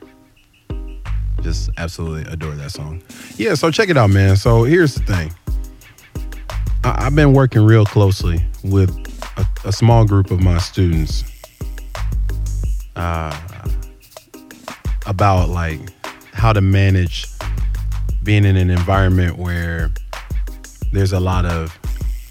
Just 1.45 1.71
absolutely 1.77 2.23
adore 2.33 2.55
that 2.55 2.71
song. 2.73 3.03
Yeah, 3.37 3.55
so 3.55 3.71
check 3.71 3.91
it 3.91 3.97
out, 3.99 4.09
man. 4.11 4.35
So 4.37 4.65
here's 4.65 4.95
the 4.95 5.03
thing 5.05 5.33
I- 6.83 7.07
I've 7.07 7.15
been 7.15 7.35
working 7.35 7.63
real 7.63 7.85
closely 7.85 8.43
with 8.65 8.91
a, 9.37 9.47
a 9.69 9.73
small 9.73 10.05
group 10.07 10.31
of 10.31 10.41
my 10.43 10.57
students 10.59 11.23
uh, 12.97 13.39
about 15.07 15.51
like 15.51 15.81
how 16.33 16.53
to 16.53 16.61
manage 16.63 17.27
being 18.23 18.45
in 18.47 18.57
an 18.57 18.71
environment 18.71 19.37
where 19.37 19.91
there's 20.93 21.13
a 21.13 21.21
lot 21.21 21.45
of 21.45 21.79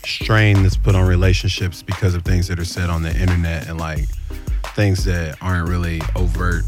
strain 0.05 0.63
that's 0.63 0.75
put 0.75 0.95
on 0.95 1.07
relationships 1.07 1.83
because 1.83 2.15
of 2.15 2.23
things 2.23 2.47
that 2.47 2.59
are 2.59 2.65
said 2.65 2.89
on 2.89 3.03
the 3.03 3.15
internet 3.15 3.67
and 3.69 3.79
like 3.79 4.07
things 4.75 5.05
that 5.05 5.37
aren't 5.41 5.69
really 5.69 6.01
overt 6.15 6.63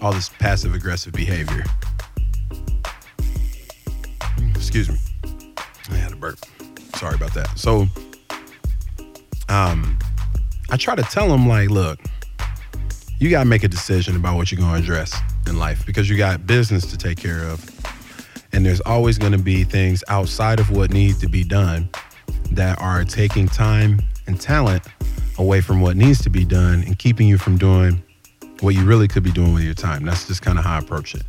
all 0.00 0.12
this 0.12 0.28
passive 0.28 0.74
aggressive 0.74 1.12
behavior. 1.12 1.64
Excuse 4.54 4.88
me. 4.88 4.96
I 5.90 5.94
had 5.94 6.12
a 6.12 6.16
burp. 6.16 6.38
Sorry 6.96 7.14
about 7.14 7.34
that. 7.34 7.58
So 7.58 7.86
um 9.48 9.98
i 10.70 10.76
try 10.76 10.94
to 10.94 11.02
tell 11.02 11.28
them 11.28 11.48
like 11.48 11.70
look 11.70 11.98
you 13.18 13.30
got 13.30 13.42
to 13.42 13.48
make 13.48 13.64
a 13.64 13.68
decision 13.68 14.14
about 14.14 14.36
what 14.36 14.52
you're 14.52 14.60
going 14.60 14.74
to 14.74 14.78
address 14.78 15.18
in 15.48 15.58
life 15.58 15.84
because 15.84 16.08
you 16.08 16.16
got 16.16 16.46
business 16.46 16.86
to 16.90 16.96
take 16.96 17.18
care 17.18 17.42
of. 17.44 17.68
And 18.52 18.64
there's 18.64 18.80
always 18.82 19.18
going 19.18 19.32
to 19.32 19.38
be 19.38 19.64
things 19.64 20.04
outside 20.08 20.60
of 20.60 20.70
what 20.70 20.92
needs 20.92 21.18
to 21.20 21.28
be 21.28 21.42
done 21.42 21.88
that 22.52 22.80
are 22.80 23.04
taking 23.04 23.48
time 23.48 24.00
and 24.26 24.40
talent 24.40 24.86
away 25.36 25.60
from 25.60 25.80
what 25.80 25.96
needs 25.96 26.22
to 26.22 26.30
be 26.30 26.44
done 26.44 26.84
and 26.84 26.96
keeping 26.98 27.26
you 27.26 27.38
from 27.38 27.58
doing 27.58 28.02
what 28.60 28.74
you 28.74 28.84
really 28.84 29.08
could 29.08 29.22
be 29.22 29.30
doing 29.30 29.54
with 29.54 29.64
your 29.64 29.74
time. 29.74 30.04
That's 30.04 30.26
just 30.26 30.42
kind 30.42 30.58
of 30.58 30.64
how 30.64 30.76
I 30.76 30.78
approach 30.78 31.14
it. 31.14 31.22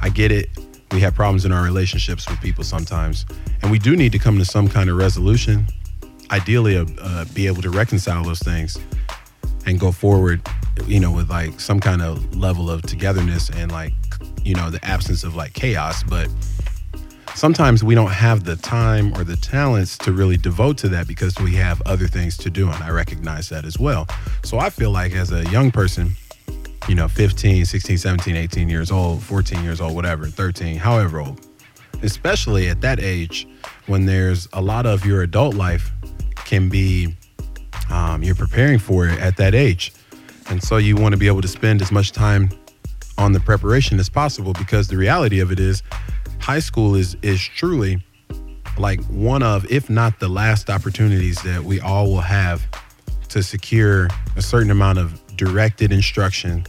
I 0.00 0.08
get 0.08 0.32
it. 0.32 0.48
We 0.92 1.00
have 1.00 1.14
problems 1.14 1.44
in 1.44 1.52
our 1.52 1.64
relationships 1.64 2.28
with 2.28 2.40
people 2.40 2.64
sometimes, 2.64 3.26
and 3.62 3.70
we 3.70 3.78
do 3.78 3.96
need 3.96 4.12
to 4.12 4.18
come 4.18 4.38
to 4.38 4.44
some 4.44 4.68
kind 4.68 4.88
of 4.88 4.96
resolution. 4.96 5.66
Ideally, 6.30 6.76
uh, 6.76 6.86
uh, 7.00 7.24
be 7.34 7.46
able 7.46 7.62
to 7.62 7.70
reconcile 7.70 8.22
those 8.22 8.40
things 8.40 8.78
and 9.66 9.80
go 9.80 9.92
forward, 9.92 10.40
you 10.86 11.00
know, 11.00 11.10
with 11.10 11.30
like 11.30 11.58
some 11.60 11.80
kind 11.80 12.02
of 12.02 12.36
level 12.36 12.70
of 12.70 12.82
togetherness 12.82 13.50
and 13.50 13.72
like, 13.72 13.92
you 14.42 14.54
know, 14.54 14.70
the 14.70 14.84
absence 14.84 15.24
of 15.24 15.34
like 15.34 15.52
chaos. 15.52 16.02
But 16.02 16.28
sometimes 17.34 17.82
we 17.82 17.94
don't 17.94 18.12
have 18.12 18.44
the 18.44 18.56
time 18.56 19.12
or 19.14 19.24
the 19.24 19.36
talents 19.36 19.98
to 19.98 20.12
really 20.12 20.36
devote 20.36 20.78
to 20.78 20.88
that 20.90 21.08
because 21.08 21.34
we 21.40 21.54
have 21.56 21.82
other 21.86 22.06
things 22.06 22.36
to 22.38 22.50
do. 22.50 22.68
And 22.70 22.82
I 22.82 22.90
recognize 22.90 23.48
that 23.48 23.64
as 23.64 23.78
well. 23.78 24.06
So 24.44 24.58
I 24.58 24.70
feel 24.70 24.90
like 24.90 25.12
as 25.12 25.32
a 25.32 25.44
young 25.50 25.70
person, 25.70 26.14
you 26.88 26.94
know, 26.94 27.08
15, 27.08 27.64
16, 27.64 27.98
17, 27.98 28.36
18 28.36 28.68
years 28.68 28.90
old, 28.90 29.22
14 29.22 29.62
years 29.62 29.80
old, 29.80 29.94
whatever, 29.94 30.26
13, 30.26 30.76
however 30.76 31.20
old, 31.20 31.46
especially 32.02 32.68
at 32.68 32.80
that 32.80 33.00
age 33.00 33.48
when 33.86 34.06
there's 34.06 34.48
a 34.52 34.60
lot 34.60 34.86
of 34.86 35.04
your 35.04 35.22
adult 35.22 35.54
life 35.54 35.90
can 36.44 36.68
be, 36.68 37.14
um, 37.90 38.22
you're 38.22 38.34
preparing 38.34 38.78
for 38.78 39.08
it 39.08 39.18
at 39.20 39.36
that 39.36 39.54
age. 39.54 39.92
And 40.50 40.62
so 40.62 40.76
you 40.76 40.96
want 40.96 41.12
to 41.12 41.18
be 41.18 41.26
able 41.26 41.40
to 41.40 41.48
spend 41.48 41.80
as 41.80 41.90
much 41.90 42.12
time 42.12 42.50
on 43.16 43.32
the 43.32 43.40
preparation 43.40 43.98
as 43.98 44.08
possible 44.08 44.52
because 44.52 44.88
the 44.88 44.96
reality 44.96 45.40
of 45.40 45.52
it 45.52 45.60
is 45.60 45.82
high 46.40 46.58
school 46.58 46.94
is 46.94 47.16
is 47.22 47.40
truly 47.40 48.02
like 48.76 49.02
one 49.04 49.42
of 49.42 49.64
if 49.70 49.88
not 49.88 50.18
the 50.18 50.28
last 50.28 50.68
opportunities 50.68 51.40
that 51.42 51.62
we 51.62 51.80
all 51.80 52.06
will 52.06 52.20
have 52.20 52.66
to 53.28 53.42
secure 53.42 54.08
a 54.36 54.42
certain 54.42 54.70
amount 54.70 54.98
of 54.98 55.23
directed 55.36 55.92
instruction 55.92 56.64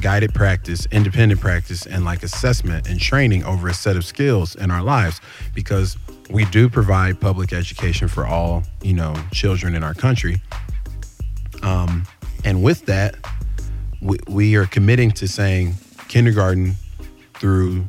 guided 0.00 0.32
practice 0.32 0.86
independent 0.90 1.40
practice 1.40 1.86
and 1.86 2.04
like 2.04 2.22
assessment 2.22 2.88
and 2.88 2.98
training 2.98 3.44
over 3.44 3.68
a 3.68 3.74
set 3.74 3.96
of 3.96 4.04
skills 4.04 4.54
in 4.56 4.70
our 4.70 4.82
lives 4.82 5.20
because 5.54 5.98
we 6.30 6.46
do 6.46 6.68
provide 6.68 7.20
public 7.20 7.52
education 7.52 8.08
for 8.08 8.26
all 8.26 8.62
you 8.80 8.94
know 8.94 9.14
children 9.32 9.74
in 9.74 9.82
our 9.82 9.94
country 9.94 10.40
um, 11.62 12.04
and 12.44 12.62
with 12.62 12.86
that 12.86 13.16
we, 14.00 14.16
we 14.28 14.56
are 14.56 14.66
committing 14.66 15.10
to 15.10 15.28
saying 15.28 15.74
kindergarten 16.08 16.74
through 17.34 17.84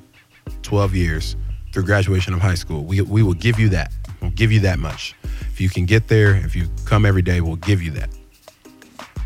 12 0.61 0.95
years 0.95 1.35
through 1.73 1.83
graduation 1.83 2.33
of 2.33 2.39
high 2.39 2.55
school. 2.55 2.83
We, 2.83 3.01
we 3.01 3.23
will 3.23 3.33
give 3.33 3.59
you 3.59 3.69
that. 3.69 3.91
We'll 4.21 4.31
give 4.31 4.51
you 4.51 4.59
that 4.61 4.79
much. 4.79 5.15
If 5.51 5.59
you 5.59 5.69
can 5.69 5.85
get 5.85 6.07
there, 6.07 6.35
if 6.35 6.55
you 6.55 6.69
come 6.85 7.05
every 7.05 7.23
day, 7.23 7.41
we'll 7.41 7.55
give 7.57 7.81
you 7.81 7.91
that. 7.91 8.09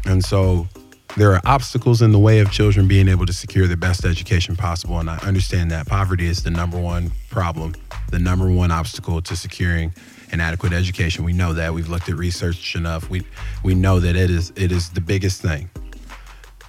And 0.05 0.23
so 0.23 0.67
there 1.15 1.33
are 1.33 1.41
obstacles 1.45 2.01
in 2.01 2.11
the 2.11 2.19
way 2.19 2.39
of 2.39 2.51
children 2.51 2.87
being 2.87 3.07
able 3.07 3.25
to 3.25 3.33
secure 3.33 3.67
the 3.67 3.77
best 3.77 4.05
education 4.05 4.55
possible. 4.55 4.99
And 4.99 5.09
I 5.09 5.17
understand 5.19 5.71
that 5.71 5.87
poverty 5.87 6.27
is 6.27 6.43
the 6.43 6.51
number 6.51 6.79
one 6.79 7.11
problem, 7.29 7.73
the 8.11 8.19
number 8.19 8.51
one 8.51 8.71
obstacle 8.71 9.21
to 9.21 9.35
securing 9.35 9.93
an 10.31 10.41
adequate 10.41 10.73
education. 10.73 11.23
We 11.23 11.33
know 11.33 11.53
that. 11.53 11.73
We've 11.73 11.87
looked 11.87 12.09
at 12.09 12.15
research 12.15 12.75
enough. 12.75 13.09
We 13.09 13.25
we 13.63 13.73
know 13.73 13.99
that 13.99 14.15
it 14.15 14.29
is 14.29 14.51
it 14.55 14.71
is 14.71 14.89
the 14.89 15.01
biggest 15.01 15.41
thing. 15.41 15.69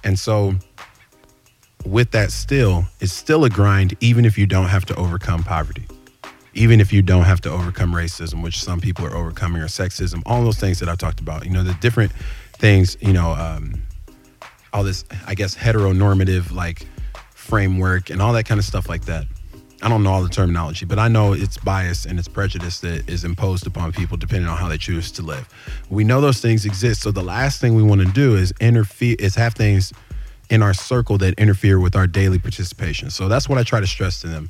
And 0.03 0.17
so 0.17 0.55
with 1.85 2.11
that 2.11 2.31
still, 2.31 2.85
it's 2.99 3.13
still 3.13 3.45
a 3.45 3.49
grind, 3.49 3.95
even 3.99 4.25
if 4.25 4.37
you 4.37 4.45
don't 4.45 4.67
have 4.67 4.85
to 4.85 4.95
overcome 4.95 5.43
poverty, 5.43 5.87
even 6.53 6.79
if 6.81 6.91
you 6.91 7.01
don't 7.01 7.23
have 7.23 7.41
to 7.41 7.49
overcome 7.49 7.93
racism, 7.93 8.43
which 8.43 8.61
some 8.61 8.79
people 8.79 9.05
are 9.05 9.15
overcoming, 9.15 9.61
or 9.61 9.67
sexism, 9.67 10.21
all 10.25 10.43
those 10.43 10.57
things 10.57 10.79
that 10.79 10.89
I 10.89 10.95
talked 10.95 11.19
about. 11.19 11.45
You 11.45 11.51
know, 11.51 11.63
the 11.63 11.73
different 11.75 12.11
things, 12.53 12.97
you 13.01 13.13
know, 13.13 13.31
um, 13.31 13.81
all 14.73 14.83
this, 14.83 15.05
I 15.25 15.35
guess, 15.35 15.55
heteronormative 15.55 16.51
like 16.51 16.87
framework 17.33 18.09
and 18.09 18.21
all 18.21 18.33
that 18.33 18.45
kind 18.45 18.59
of 18.59 18.65
stuff 18.65 18.87
like 18.89 19.05
that. 19.05 19.25
I 19.81 19.87
don't 19.87 20.03
know 20.03 20.11
all 20.11 20.23
the 20.23 20.29
terminology, 20.29 20.85
but 20.85 20.99
I 20.99 21.07
know 21.07 21.31
it's 21.33 21.57
bias 21.57 22.05
and 22.05 22.19
it's 22.19 22.27
prejudice 22.27 22.81
that 22.81 23.09
is 23.09 23.23
imposed 23.23 23.65
upon 23.65 23.93
people 23.93 24.17
depending 24.17 24.49
on 24.49 24.57
how 24.57 24.67
they 24.67 24.77
choose 24.77 25.09
to 25.13 25.21
live. 25.21 25.47
We 25.89 26.03
know 26.03 26.19
those 26.19 26.41
things 26.41 26.65
exist. 26.65 27.01
So 27.01 27.11
the 27.11 27.23
last 27.23 27.61
thing 27.61 27.75
we 27.75 27.83
want 27.83 28.01
to 28.01 28.11
do 28.11 28.35
is 28.35 28.53
interfere, 28.59 29.15
is 29.19 29.35
have 29.35 29.53
things 29.53 29.93
in 30.49 30.61
our 30.61 30.73
circle 30.73 31.17
that 31.19 31.33
interfere 31.35 31.79
with 31.79 31.95
our 31.95 32.07
daily 32.07 32.39
participation. 32.39 33.09
So 33.09 33.29
that's 33.29 33.47
what 33.47 33.57
I 33.57 33.63
try 33.63 33.79
to 33.79 33.87
stress 33.87 34.19
to 34.21 34.27
them. 34.27 34.49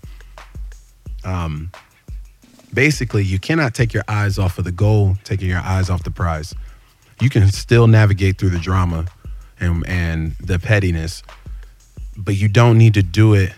Um, 1.23 1.71
basically, 2.73 3.23
you 3.23 3.37
cannot 3.37 3.75
take 3.75 3.93
your 3.93 4.03
eyes 4.07 4.39
off 4.39 4.57
of 4.57 4.63
the 4.63 4.71
goal, 4.71 5.15
taking 5.23 5.47
your 5.47 5.59
eyes 5.59 5.91
off 5.91 6.03
the 6.03 6.11
prize. 6.11 6.55
You 7.21 7.29
can 7.29 7.47
still 7.51 7.85
navigate 7.85 8.39
through 8.39 8.49
the 8.49 8.59
drama 8.59 9.05
and 9.59 9.87
and 9.87 10.35
the 10.35 10.59
pettiness, 10.59 11.23
but 12.17 12.35
you 12.35 12.47
don't 12.47 12.77
need 12.77 12.93
to 12.95 13.03
do 13.03 13.33
it 13.33 13.53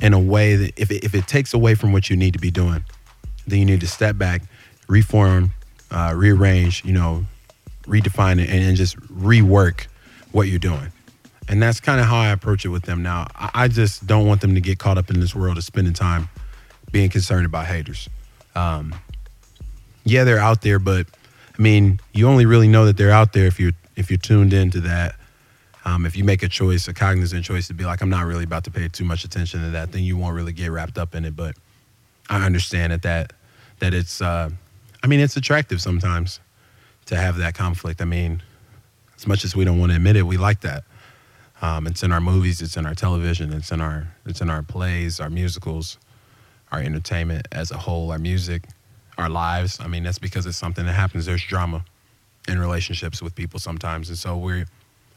in 0.00 0.12
a 0.12 0.18
way 0.18 0.56
that 0.56 0.78
if 0.78 0.90
it, 0.90 1.04
if 1.04 1.14
it 1.14 1.26
takes 1.26 1.52
away 1.52 1.74
from 1.74 1.92
what 1.92 2.08
you 2.08 2.16
need 2.16 2.32
to 2.32 2.38
be 2.38 2.50
doing, 2.50 2.82
then 3.46 3.58
you 3.58 3.64
need 3.64 3.80
to 3.80 3.86
step 3.86 4.16
back, 4.16 4.42
reform, 4.88 5.52
uh, 5.90 6.12
rearrange, 6.16 6.84
you 6.84 6.92
know, 6.92 7.24
redefine 7.84 8.40
it, 8.40 8.48
and, 8.48 8.64
and 8.64 8.76
just 8.76 8.98
rework 9.00 9.86
what 10.32 10.48
you're 10.48 10.58
doing. 10.58 10.92
And 11.48 11.62
that's 11.62 11.80
kind 11.80 12.00
of 12.00 12.06
how 12.06 12.16
I 12.16 12.30
approach 12.30 12.64
it 12.64 12.68
with 12.68 12.84
them 12.84 13.02
now. 13.02 13.26
I, 13.34 13.50
I, 13.54 13.68
just 13.68 14.06
don't 14.06 14.26
want 14.26 14.40
them 14.40 14.54
to 14.54 14.60
get 14.60 14.78
caught 14.78 14.98
up 14.98 15.10
in 15.10 15.18
this 15.18 15.34
world 15.34 15.58
of 15.58 15.64
spending 15.64 15.94
time 15.94 16.28
being 16.92 17.10
concerned 17.10 17.44
about 17.44 17.66
haters. 17.66 18.08
Um, 18.54 18.94
yeah, 20.04 20.24
they're 20.24 20.38
out 20.38 20.62
there, 20.62 20.78
but 20.78 21.06
I 21.58 21.62
mean, 21.62 22.00
you 22.12 22.28
only 22.28 22.46
really 22.46 22.68
know 22.68 22.86
that 22.86 22.96
they're 22.96 23.10
out 23.10 23.32
there 23.32 23.46
if 23.46 23.58
you're 23.58 23.72
if 23.96 24.10
you're 24.10 24.18
tuned 24.18 24.52
into 24.52 24.80
that 24.80 25.16
um, 25.84 26.04
if 26.04 26.16
you 26.16 26.24
make 26.24 26.42
a 26.42 26.48
choice, 26.48 26.88
a 26.88 26.94
cognizant 26.94 27.44
choice 27.44 27.68
to 27.68 27.74
be 27.74 27.84
like, 27.84 28.02
I'm 28.02 28.10
not 28.10 28.26
really 28.26 28.44
about 28.44 28.64
to 28.64 28.70
pay 28.70 28.88
too 28.88 29.04
much 29.04 29.24
attention 29.24 29.62
to 29.62 29.70
that, 29.70 29.92
then 29.92 30.02
you 30.02 30.16
won't 30.16 30.34
really 30.34 30.52
get 30.52 30.70
wrapped 30.70 30.98
up 30.98 31.14
in 31.14 31.24
it. 31.24 31.34
But 31.34 31.56
I 32.28 32.44
understand 32.44 32.92
that 32.92 33.02
that 33.02 33.32
that 33.78 33.94
it's, 33.94 34.20
uh, 34.20 34.50
I 35.02 35.06
mean, 35.06 35.20
it's 35.20 35.36
attractive 35.36 35.80
sometimes 35.80 36.38
to 37.06 37.16
have 37.16 37.38
that 37.38 37.54
conflict. 37.54 38.02
I 38.02 38.04
mean, 38.04 38.42
as 39.16 39.26
much 39.26 39.44
as 39.44 39.56
we 39.56 39.64
don't 39.64 39.78
want 39.78 39.90
to 39.92 39.96
admit 39.96 40.16
it, 40.16 40.22
we 40.22 40.36
like 40.36 40.60
that. 40.60 40.84
Um, 41.62 41.86
it's 41.86 42.02
in 42.02 42.12
our 42.12 42.20
movies, 42.20 42.60
it's 42.60 42.76
in 42.76 42.86
our 42.86 42.94
television, 42.94 43.52
it's 43.52 43.70
in 43.70 43.80
our 43.80 44.08
it's 44.26 44.40
in 44.40 44.50
our 44.50 44.62
plays, 44.62 45.18
our 45.20 45.30
musicals, 45.30 45.98
our 46.72 46.80
entertainment 46.80 47.48
as 47.52 47.70
a 47.70 47.78
whole, 47.78 48.12
our 48.12 48.18
music, 48.18 48.64
our 49.18 49.28
lives. 49.28 49.78
I 49.80 49.86
mean, 49.86 50.02
that's 50.02 50.18
because 50.18 50.46
it's 50.46 50.56
something 50.58 50.84
that 50.86 50.92
happens. 50.92 51.26
There's 51.26 51.44
drama 51.44 51.84
in 52.48 52.58
relationships 52.58 53.20
with 53.22 53.34
people 53.34 53.60
sometimes, 53.60 54.08
and 54.08 54.18
so 54.18 54.36
we're 54.36 54.66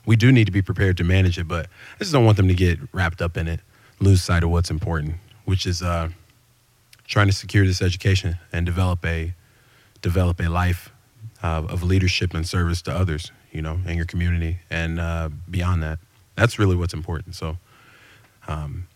we 0.05 0.15
do 0.15 0.31
need 0.31 0.45
to 0.45 0.51
be 0.51 0.61
prepared 0.61 0.97
to 0.97 1.03
manage 1.03 1.37
it, 1.37 1.47
but 1.47 1.65
I 1.65 1.99
just 1.99 2.11
don't 2.11 2.25
want 2.25 2.37
them 2.37 2.47
to 2.47 2.53
get 2.53 2.79
wrapped 2.91 3.21
up 3.21 3.37
in 3.37 3.47
it, 3.47 3.61
lose 3.99 4.21
sight 4.21 4.43
of 4.43 4.49
what's 4.49 4.69
important, 4.69 5.15
which 5.45 5.65
is 5.65 5.81
uh, 5.81 6.09
trying 7.07 7.27
to 7.27 7.33
secure 7.33 7.65
this 7.65 7.81
education 7.81 8.37
and 8.51 8.65
develop 8.65 9.05
a 9.05 9.33
develop 10.01 10.39
a 10.41 10.49
life 10.49 10.91
uh, 11.41 11.63
of 11.69 11.83
leadership 11.83 12.33
and 12.33 12.47
service 12.47 12.81
to 12.81 12.91
others, 12.91 13.31
you 13.51 13.61
know, 13.61 13.79
in 13.85 13.95
your 13.95 14.05
community 14.05 14.59
and 14.69 14.99
uh, 14.99 15.29
beyond 15.49 15.81
that. 15.81 15.99
That's 16.35 16.59
really 16.59 16.75
what's 16.75 16.93
important. 16.93 17.35
So, 17.35 17.57
um, 18.47 18.87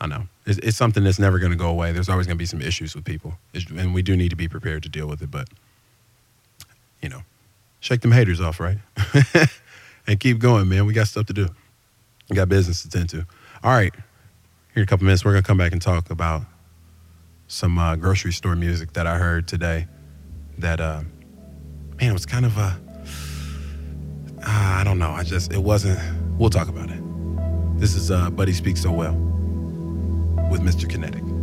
I 0.00 0.06
know 0.06 0.28
it's, 0.46 0.58
it's, 0.58 0.76
something 0.76 1.02
that's 1.02 1.18
never 1.18 1.38
going 1.38 1.52
to 1.52 1.58
go 1.58 1.68
away. 1.68 1.92
There's 1.92 2.08
always 2.08 2.26
going 2.26 2.36
to 2.36 2.42
be 2.42 2.46
some 2.46 2.60
issues 2.60 2.94
with 2.94 3.04
people, 3.04 3.38
it's, 3.52 3.68
and 3.70 3.94
we 3.94 4.02
do 4.02 4.16
need 4.16 4.30
to 4.30 4.36
be 4.36 4.48
prepared 4.48 4.82
to 4.84 4.88
deal 4.88 5.08
with 5.08 5.22
it. 5.22 5.30
But, 5.30 5.48
you 7.00 7.08
know, 7.08 7.22
shake 7.80 8.02
them 8.02 8.12
haters 8.12 8.40
off, 8.40 8.60
right? 8.60 8.78
and 10.06 10.18
keep 10.20 10.38
going, 10.38 10.68
man. 10.68 10.86
We 10.86 10.92
got 10.92 11.08
stuff 11.08 11.26
to 11.26 11.32
do. 11.32 11.48
We 12.28 12.36
got 12.36 12.48
business 12.48 12.82
to 12.82 12.90
tend 12.90 13.10
to. 13.10 13.26
All 13.62 13.72
right. 13.72 13.94
Here 13.94 14.80
in 14.80 14.82
a 14.82 14.86
couple 14.86 15.04
minutes, 15.04 15.24
we're 15.24 15.32
gonna 15.32 15.42
come 15.42 15.58
back 15.58 15.72
and 15.72 15.80
talk 15.80 16.10
about 16.10 16.42
some 17.46 17.78
uh, 17.78 17.96
grocery 17.96 18.32
store 18.32 18.56
music 18.56 18.92
that 18.94 19.06
I 19.06 19.18
heard 19.18 19.46
today. 19.46 19.86
That 20.58 20.80
uh, 20.80 21.02
man, 22.00 22.10
it 22.10 22.12
was 22.12 22.26
kind 22.26 22.44
of 22.44 22.56
a 22.58 22.80
uh, 24.46 24.78
I 24.80 24.82
don't 24.84 24.98
know. 24.98 25.10
I 25.10 25.22
just 25.22 25.52
it 25.52 25.62
wasn't. 25.62 25.98
We'll 26.38 26.50
talk 26.50 26.68
about 26.68 26.90
it. 26.90 27.00
This 27.78 27.94
is 27.94 28.10
uh, 28.10 28.30
But 28.30 28.48
He 28.48 28.54
Speaks 28.54 28.82
So 28.82 28.92
Well 28.92 29.14
with 30.50 30.60
Mr. 30.60 30.86
Kinetik. 30.86 31.33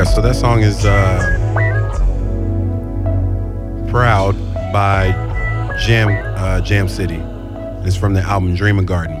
So 0.00 0.22
that 0.22 0.34
song 0.34 0.62
is 0.62 0.86
uh, 0.86 1.20
Proud 3.90 4.32
by 4.72 5.10
Jam 5.84 6.08
uh, 6.38 6.62
Jam 6.62 6.88
City. 6.88 7.20
It's 7.86 7.94
from 7.94 8.14
the 8.14 8.22
album 8.22 8.54
Dream 8.54 8.82
Garden. 8.86 9.20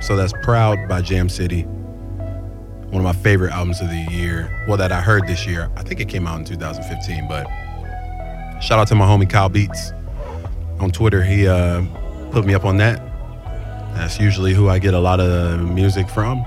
So 0.00 0.14
that's 0.14 0.32
Proud 0.44 0.88
by 0.88 1.02
Jam 1.02 1.28
City. 1.28 1.62
One 1.62 2.98
of 2.98 3.02
my 3.02 3.14
favorite 3.14 3.50
albums 3.50 3.80
of 3.80 3.88
the 3.88 4.06
year. 4.12 4.64
Well, 4.68 4.76
that 4.76 4.92
I 4.92 5.00
heard 5.00 5.26
this 5.26 5.44
year. 5.44 5.68
I 5.76 5.82
think 5.82 5.98
it 5.98 6.08
came 6.08 6.28
out 6.28 6.38
in 6.38 6.44
2015, 6.44 7.26
but 7.26 7.48
shout 8.62 8.78
out 8.78 8.86
to 8.88 8.94
my 8.94 9.06
homie 9.06 9.28
Kyle 9.28 9.48
Beats 9.48 9.90
on 10.78 10.92
Twitter. 10.92 11.24
He 11.24 11.48
uh, 11.48 11.84
put 12.30 12.46
me 12.46 12.54
up 12.54 12.64
on 12.64 12.76
that. 12.76 13.02
That's 13.96 14.20
usually 14.20 14.54
who 14.54 14.68
I 14.68 14.78
get 14.78 14.94
a 14.94 15.00
lot 15.00 15.18
of 15.18 15.60
music 15.68 16.08
from. 16.08 16.44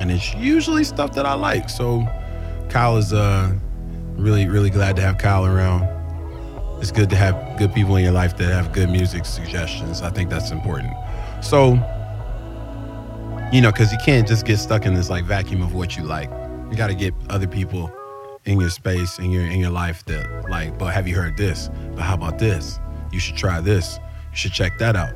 And 0.00 0.10
it's 0.10 0.34
usually 0.34 0.84
stuff 0.84 1.14
that 1.14 1.24
I 1.24 1.32
like. 1.32 1.70
So 1.70 2.06
Kyle 2.68 2.96
is 2.96 3.12
uh, 3.12 3.52
really, 4.16 4.48
really 4.48 4.70
glad 4.70 4.96
to 4.96 5.02
have 5.02 5.18
Kyle 5.18 5.46
around. 5.46 5.84
It's 6.80 6.92
good 6.92 7.10
to 7.10 7.16
have 7.16 7.58
good 7.58 7.72
people 7.74 7.96
in 7.96 8.04
your 8.04 8.12
life 8.12 8.36
that 8.36 8.52
have 8.52 8.72
good 8.72 8.90
music 8.90 9.24
suggestions. 9.24 10.02
I 10.02 10.10
think 10.10 10.30
that's 10.30 10.50
important. 10.50 10.92
So, 11.42 11.72
you 13.52 13.60
know, 13.60 13.72
because 13.72 13.90
you 13.90 13.98
can't 14.04 14.28
just 14.28 14.46
get 14.46 14.58
stuck 14.58 14.86
in 14.86 14.94
this 14.94 15.10
like 15.10 15.24
vacuum 15.24 15.62
of 15.62 15.74
what 15.74 15.96
you 15.96 16.04
like. 16.04 16.30
You 16.70 16.76
got 16.76 16.88
to 16.88 16.94
get 16.94 17.14
other 17.30 17.46
people 17.46 17.90
in 18.44 18.60
your 18.60 18.70
space 18.70 19.18
in 19.18 19.30
your 19.30 19.42
in 19.42 19.58
your 19.58 19.70
life 19.70 20.04
that 20.06 20.48
like, 20.48 20.78
but 20.78 20.94
have 20.94 21.08
you 21.08 21.14
heard 21.14 21.36
this? 21.36 21.68
But 21.94 22.02
how 22.02 22.14
about 22.14 22.38
this? 22.38 22.78
You 23.12 23.18
should 23.18 23.36
try 23.36 23.60
this. 23.60 23.98
You 24.30 24.36
should 24.36 24.52
check 24.52 24.78
that 24.78 24.96
out. 24.96 25.12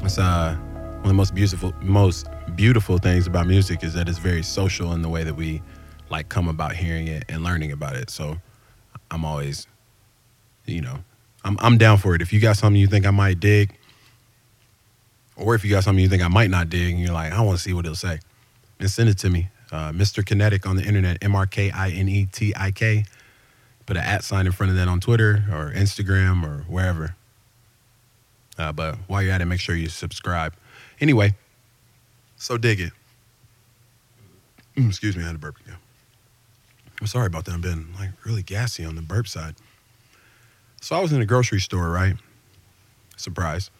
It's 0.00 0.18
uh 0.18 0.54
one 0.54 1.00
of 1.00 1.08
the 1.08 1.14
most 1.14 1.34
beautiful 1.34 1.72
most 1.82 2.26
beautiful 2.54 2.98
things 2.98 3.26
about 3.26 3.46
music 3.46 3.82
is 3.82 3.94
that 3.94 4.08
it's 4.08 4.18
very 4.18 4.42
social 4.42 4.92
in 4.92 5.02
the 5.02 5.08
way 5.08 5.24
that 5.24 5.34
we 5.34 5.62
like 6.12 6.28
come 6.28 6.46
about 6.46 6.76
hearing 6.76 7.08
it 7.08 7.24
and 7.28 7.42
learning 7.42 7.72
about 7.72 7.96
it. 7.96 8.10
So 8.10 8.36
I'm 9.10 9.24
always, 9.24 9.66
you 10.66 10.82
know, 10.82 10.98
I'm 11.42 11.56
I'm 11.60 11.78
down 11.78 11.98
for 11.98 12.14
it. 12.14 12.22
If 12.22 12.32
you 12.32 12.38
got 12.38 12.56
something 12.56 12.80
you 12.80 12.86
think 12.86 13.06
I 13.06 13.10
might 13.10 13.40
dig, 13.40 13.76
or 15.36 15.56
if 15.56 15.64
you 15.64 15.70
got 15.70 15.82
something 15.82 16.02
you 16.02 16.08
think 16.08 16.22
I 16.22 16.28
might 16.28 16.50
not 16.50 16.68
dig, 16.68 16.92
and 16.92 17.00
you're 17.00 17.14
like, 17.14 17.32
I 17.32 17.40
want 17.40 17.58
to 17.58 17.62
see 17.62 17.72
what 17.72 17.86
it'll 17.86 17.96
say, 17.96 18.20
then 18.78 18.88
send 18.88 19.08
it 19.08 19.18
to 19.18 19.30
me. 19.30 19.48
Uh, 19.72 19.90
Mr. 19.90 20.22
Kinetik 20.22 20.68
on 20.68 20.76
the 20.76 20.84
internet, 20.84 21.16
M 21.22 21.34
R 21.34 21.46
K 21.46 21.70
I 21.70 21.88
N 21.88 22.08
E 22.08 22.28
T 22.30 22.52
I 22.54 22.70
K. 22.70 23.04
Put 23.86 23.96
an 23.96 24.04
at 24.04 24.22
sign 24.22 24.46
in 24.46 24.52
front 24.52 24.70
of 24.70 24.76
that 24.76 24.86
on 24.86 25.00
Twitter 25.00 25.44
or 25.50 25.72
Instagram 25.74 26.44
or 26.44 26.64
wherever. 26.68 27.16
Uh, 28.58 28.70
but 28.70 28.96
while 29.08 29.22
you're 29.22 29.32
at 29.32 29.40
it, 29.40 29.46
make 29.46 29.60
sure 29.60 29.74
you 29.74 29.88
subscribe. 29.88 30.52
Anyway, 31.00 31.34
so 32.36 32.58
dig 32.58 32.80
it. 32.80 32.92
Mm, 34.76 34.88
excuse 34.88 35.16
me, 35.16 35.24
I 35.24 35.26
had 35.26 35.34
a 35.34 35.38
burp 35.38 35.58
again. 35.60 35.78
I'm 37.02 37.08
sorry 37.08 37.26
about 37.26 37.46
that. 37.46 37.54
I've 37.54 37.60
been 37.60 37.88
like 37.98 38.10
really 38.24 38.44
gassy 38.44 38.84
on 38.84 38.94
the 38.94 39.02
burp 39.02 39.26
side. 39.26 39.56
So 40.80 40.94
I 40.94 41.00
was 41.00 41.12
in 41.12 41.20
a 41.20 41.26
grocery 41.26 41.58
store, 41.58 41.90
right? 41.90 42.14
Surprise. 43.16 43.72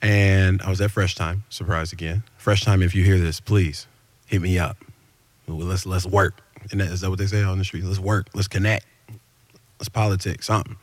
And 0.00 0.62
I 0.62 0.70
was 0.70 0.80
at 0.80 0.92
Fresh 0.92 1.16
Thyme. 1.16 1.42
Surprise 1.48 1.92
again. 1.92 2.22
Fresh 2.38 2.64
Thyme, 2.64 2.80
if 2.80 2.94
you 2.94 3.02
hear 3.02 3.18
this, 3.18 3.40
please 3.40 3.88
hit 4.26 4.40
me 4.40 4.56
up. 4.56 4.76
Let's 5.48 5.84
let's 5.84 6.06
work. 6.06 6.42
And 6.70 6.80
that, 6.80 6.90
is 6.92 7.00
that 7.00 7.10
what 7.10 7.18
they 7.18 7.26
say 7.26 7.42
on 7.42 7.58
the 7.58 7.64
street? 7.64 7.82
Let's 7.82 7.98
work. 7.98 8.28
Let's 8.34 8.46
connect. 8.46 8.86
Let's 9.80 9.88
politics. 9.88 10.46
Something. 10.46 10.76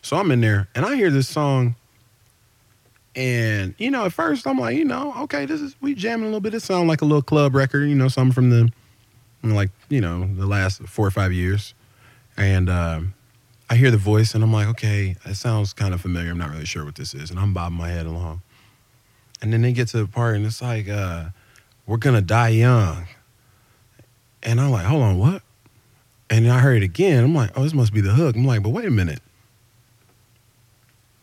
So 0.00 0.16
I'm 0.16 0.30
in 0.30 0.40
there 0.40 0.70
and 0.74 0.86
I 0.86 0.96
hear 0.96 1.10
this 1.10 1.28
song. 1.28 1.76
And, 3.14 3.74
you 3.76 3.90
know, 3.90 4.06
at 4.06 4.14
first 4.14 4.46
I'm 4.46 4.58
like, 4.58 4.74
you 4.74 4.86
know, 4.86 5.12
okay, 5.24 5.44
this 5.44 5.60
is, 5.60 5.76
we 5.82 5.94
jamming 5.94 6.24
a 6.24 6.28
little 6.28 6.40
bit. 6.40 6.54
It 6.54 6.60
sounds 6.60 6.88
like 6.88 7.02
a 7.02 7.04
little 7.04 7.20
club 7.20 7.54
record, 7.54 7.90
you 7.90 7.94
know, 7.94 8.08
something 8.08 8.32
from 8.32 8.48
the, 8.48 8.72
like, 9.52 9.70
you 9.88 10.00
know, 10.00 10.28
the 10.34 10.46
last 10.46 10.82
four 10.84 11.06
or 11.06 11.10
five 11.10 11.32
years. 11.32 11.74
And 12.36 12.70
um, 12.70 13.14
I 13.68 13.76
hear 13.76 13.90
the 13.90 13.96
voice 13.96 14.34
and 14.34 14.42
I'm 14.42 14.52
like, 14.52 14.68
okay, 14.68 15.16
it 15.24 15.34
sounds 15.34 15.72
kind 15.72 15.92
of 15.92 16.00
familiar. 16.00 16.30
I'm 16.30 16.38
not 16.38 16.50
really 16.50 16.64
sure 16.64 16.84
what 16.84 16.94
this 16.94 17.14
is. 17.14 17.30
And 17.30 17.38
I'm 17.38 17.52
bobbing 17.52 17.78
my 17.78 17.88
head 17.88 18.06
along. 18.06 18.42
And 19.42 19.52
then 19.52 19.62
they 19.62 19.72
get 19.72 19.88
to 19.88 19.98
the 19.98 20.06
part 20.06 20.36
and 20.36 20.46
it's 20.46 20.62
like, 20.62 20.88
uh, 20.88 21.26
we're 21.86 21.98
to 21.98 22.22
die 22.22 22.48
young. 22.48 23.06
And 24.42 24.60
I'm 24.60 24.70
like, 24.70 24.86
hold 24.86 25.02
on, 25.02 25.18
what? 25.18 25.42
And 26.30 26.50
I 26.50 26.60
heard 26.60 26.82
it 26.82 26.84
again. 26.84 27.24
I'm 27.24 27.34
like, 27.34 27.50
oh, 27.56 27.62
this 27.62 27.74
must 27.74 27.92
be 27.92 28.00
the 28.00 28.12
hook. 28.12 28.36
I'm 28.36 28.44
like, 28.44 28.62
but 28.62 28.70
wait 28.70 28.86
a 28.86 28.90
minute. 28.90 29.20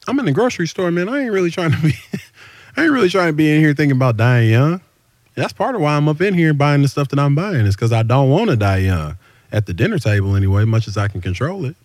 I'm 0.08 0.20
in 0.20 0.26
the 0.26 0.32
grocery 0.32 0.68
store, 0.68 0.92
man. 0.92 1.10
I 1.10 1.22
ain't 1.22 1.32
really 1.32 1.52
trying 1.52 1.72
to 1.72 1.82
be 1.82 1.94
I 2.78 2.84
ain't 2.84 2.92
really 2.92 3.10
trying 3.10 3.28
to 3.28 3.34
be 3.34 3.52
in 3.52 3.60
here 3.60 3.74
thinking 3.74 3.96
about 3.96 4.18
dying 4.18 4.50
young. 4.50 4.82
That's 5.36 5.54
part 5.54 5.76
of 5.76 5.82
why 5.82 5.96
I'm 5.96 6.08
up 6.10 6.22
in 6.22 6.34
here 6.34 6.54
buying 6.54 6.82
the 6.82 6.88
stuff 6.88 7.08
that 7.10 7.20
I'm 7.20 7.36
buying 7.36 7.66
is 7.66 7.76
because 7.76 7.94
I 7.94 8.04
don't 8.04 8.30
want 8.30 8.50
to 8.50 8.56
die 8.56 8.78
young 8.78 9.18
at 9.52 9.66
the 9.66 9.74
dinner 9.74 9.98
table 9.98 10.36
anyway, 10.36 10.66
much 10.66 10.88
as 10.88 10.98
I 10.98 11.08
can 11.08 11.22
control 11.22 11.66
it. 11.66 11.76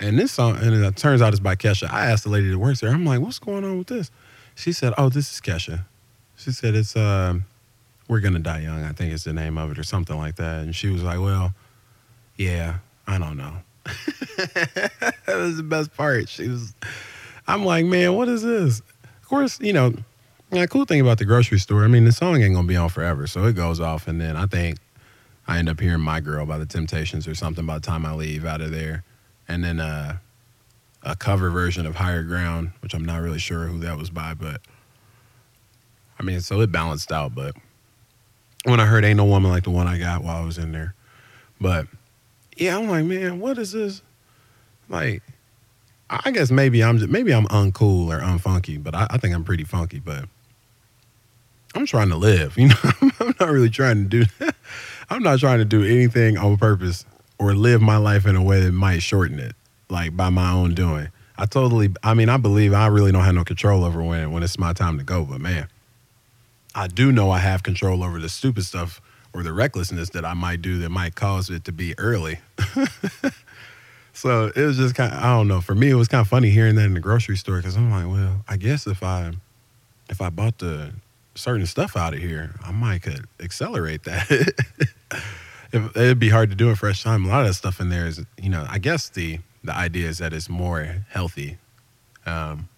And 0.00 0.18
this 0.18 0.32
song, 0.32 0.56
and 0.56 0.74
it 0.74 0.96
turns 0.96 1.22
out 1.22 1.32
it's 1.32 1.40
by 1.40 1.54
Kesha. 1.54 1.90
I 1.90 2.06
asked 2.06 2.24
the 2.24 2.30
lady 2.30 2.50
that 2.50 2.58
works 2.58 2.80
there, 2.80 2.90
I'm 2.90 3.04
like, 3.04 3.20
what's 3.20 3.38
going 3.38 3.64
on 3.64 3.78
with 3.78 3.86
this? 3.86 4.10
She 4.54 4.72
said, 4.72 4.94
oh, 4.98 5.08
this 5.08 5.32
is 5.32 5.40
Kesha. 5.40 5.84
She 6.36 6.50
said, 6.50 6.74
it's, 6.74 6.96
uh, 6.96 7.34
We're 8.08 8.20
Gonna 8.20 8.40
Die 8.40 8.60
Young, 8.60 8.82
I 8.82 8.92
think 8.92 9.12
it's 9.12 9.24
the 9.24 9.32
name 9.32 9.58
of 9.58 9.70
it 9.70 9.78
or 9.78 9.84
something 9.84 10.16
like 10.16 10.36
that. 10.36 10.62
And 10.62 10.74
she 10.74 10.88
was 10.88 11.02
like, 11.02 11.20
well, 11.20 11.54
yeah, 12.36 12.78
I 13.06 13.18
don't 13.18 13.36
know. 13.36 13.58
that 13.84 15.12
was 15.28 15.56
the 15.56 15.62
best 15.62 15.94
part. 15.94 16.28
She 16.28 16.48
was, 16.48 16.74
I'm 17.46 17.64
like, 17.64 17.84
man, 17.84 18.14
what 18.14 18.28
is 18.28 18.42
this? 18.42 18.80
Of 19.22 19.28
course, 19.28 19.60
you 19.60 19.72
know, 19.72 19.94
the 20.60 20.68
cool 20.68 20.84
thing 20.84 21.00
about 21.00 21.18
the 21.18 21.24
grocery 21.24 21.58
store, 21.58 21.84
I 21.84 21.88
mean, 21.88 22.04
the 22.04 22.12
song 22.12 22.42
ain't 22.42 22.54
gonna 22.54 22.66
be 22.66 22.76
on 22.76 22.90
forever, 22.90 23.26
so 23.26 23.44
it 23.46 23.54
goes 23.54 23.80
off, 23.80 24.06
and 24.06 24.20
then 24.20 24.36
I 24.36 24.46
think 24.46 24.78
I 25.48 25.58
end 25.58 25.68
up 25.68 25.80
hearing 25.80 26.00
"My 26.00 26.20
Girl" 26.20 26.44
by 26.44 26.58
the 26.58 26.66
Temptations 26.66 27.26
or 27.26 27.34
something 27.34 27.64
by 27.64 27.74
the 27.74 27.86
time 27.86 28.04
I 28.04 28.12
leave 28.14 28.44
out 28.44 28.60
of 28.60 28.70
there, 28.70 29.02
and 29.48 29.64
then 29.64 29.80
uh, 29.80 30.18
a 31.02 31.16
cover 31.16 31.50
version 31.50 31.86
of 31.86 31.96
"Higher 31.96 32.22
Ground," 32.22 32.72
which 32.80 32.94
I'm 32.94 33.04
not 33.04 33.22
really 33.22 33.38
sure 33.38 33.66
who 33.66 33.80
that 33.80 33.96
was 33.96 34.10
by, 34.10 34.34
but 34.34 34.60
I 36.18 36.22
mean, 36.22 36.40
so 36.40 36.60
it 36.60 36.70
balanced 36.70 37.10
out. 37.10 37.34
But 37.34 37.56
when 38.64 38.78
I 38.78 38.84
heard 38.86 39.04
"Ain't 39.04 39.16
No 39.16 39.24
Woman 39.24 39.50
Like 39.50 39.64
the 39.64 39.70
One 39.70 39.86
I 39.86 39.98
Got" 39.98 40.22
while 40.22 40.42
I 40.42 40.44
was 40.44 40.58
in 40.58 40.72
there, 40.72 40.94
but 41.60 41.86
yeah, 42.56 42.76
I'm 42.76 42.88
like, 42.88 43.04
man, 43.06 43.40
what 43.40 43.56
is 43.58 43.72
this? 43.72 44.02
Like, 44.88 45.22
I 46.10 46.30
guess 46.30 46.50
maybe 46.50 46.84
I'm 46.84 46.98
just, 46.98 47.10
maybe 47.10 47.32
I'm 47.32 47.46
uncool 47.46 48.08
or 48.08 48.20
unfunky, 48.20 48.82
but 48.82 48.94
I, 48.94 49.06
I 49.08 49.16
think 49.16 49.34
I'm 49.34 49.44
pretty 49.44 49.64
funky. 49.64 49.98
But 49.98 50.26
I'm 51.74 51.86
trying 51.86 52.10
to 52.10 52.16
live, 52.16 52.56
you 52.58 52.68
know. 52.68 52.92
I'm 53.20 53.34
not 53.38 53.48
really 53.50 53.70
trying 53.70 54.08
to 54.08 54.24
do. 54.24 54.46
I'm 55.10 55.22
not 55.22 55.38
trying 55.38 55.58
to 55.58 55.64
do 55.64 55.84
anything 55.84 56.38
on 56.38 56.56
purpose 56.56 57.04
or 57.38 57.54
live 57.54 57.80
my 57.80 57.96
life 57.96 58.26
in 58.26 58.36
a 58.36 58.42
way 58.42 58.60
that 58.60 58.72
might 58.72 59.02
shorten 59.02 59.38
it, 59.38 59.54
like 59.88 60.16
by 60.16 60.30
my 60.30 60.52
own 60.52 60.74
doing. 60.74 61.08
I 61.36 61.46
totally. 61.46 61.90
I 62.02 62.14
mean, 62.14 62.28
I 62.28 62.36
believe 62.36 62.72
I 62.72 62.86
really 62.86 63.12
don't 63.12 63.24
have 63.24 63.34
no 63.34 63.44
control 63.44 63.84
over 63.84 64.02
when 64.02 64.32
when 64.32 64.42
it's 64.42 64.58
my 64.58 64.72
time 64.72 64.98
to 64.98 65.04
go. 65.04 65.24
But 65.24 65.40
man, 65.40 65.68
I 66.74 66.86
do 66.86 67.10
know 67.10 67.30
I 67.30 67.38
have 67.38 67.62
control 67.62 68.02
over 68.04 68.18
the 68.18 68.28
stupid 68.28 68.64
stuff 68.64 69.00
or 69.32 69.42
the 69.42 69.52
recklessness 69.52 70.10
that 70.10 70.24
I 70.24 70.34
might 70.34 70.62
do 70.62 70.78
that 70.78 70.90
might 70.90 71.14
cause 71.14 71.50
it 71.50 71.64
to 71.64 71.72
be 71.72 71.98
early. 71.98 72.38
so 74.12 74.52
it 74.54 74.62
was 74.62 74.76
just 74.76 74.94
kind 74.94 75.12
of, 75.12 75.18
I 75.18 75.36
don't 75.36 75.48
know. 75.48 75.60
For 75.60 75.74
me, 75.74 75.90
it 75.90 75.94
was 75.94 76.08
kind 76.08 76.20
of 76.20 76.28
funny 76.28 76.50
hearing 76.50 76.74
that 76.76 76.84
in 76.84 76.94
the 76.94 77.00
grocery 77.00 77.36
store 77.36 77.56
because 77.56 77.76
I'm 77.76 77.90
like, 77.90 78.06
well, 78.06 78.44
I 78.46 78.56
guess 78.56 78.86
if 78.86 79.02
I 79.02 79.32
if 80.10 80.20
I 80.20 80.28
bought 80.28 80.58
the 80.58 80.92
certain 81.34 81.66
stuff 81.66 81.96
out 81.96 82.14
of 82.14 82.20
here, 82.20 82.54
I 82.64 82.72
might 82.72 83.02
could 83.02 83.26
accelerate 83.40 84.04
that. 84.04 84.52
it'd 85.72 86.18
be 86.18 86.28
hard 86.28 86.50
to 86.50 86.56
do 86.56 86.68
in 86.68 86.76
Fresh 86.76 87.02
Thyme. 87.02 87.24
A 87.24 87.28
lot 87.28 87.40
of 87.42 87.48
that 87.48 87.54
stuff 87.54 87.80
in 87.80 87.88
there 87.88 88.06
is, 88.06 88.24
you 88.40 88.50
know, 88.50 88.66
I 88.68 88.78
guess 88.78 89.08
the 89.08 89.38
the 89.64 89.74
idea 89.74 90.08
is 90.08 90.18
that 90.18 90.32
it's 90.32 90.48
more 90.48 91.04
healthy. 91.10 91.58
Um, 92.26 92.68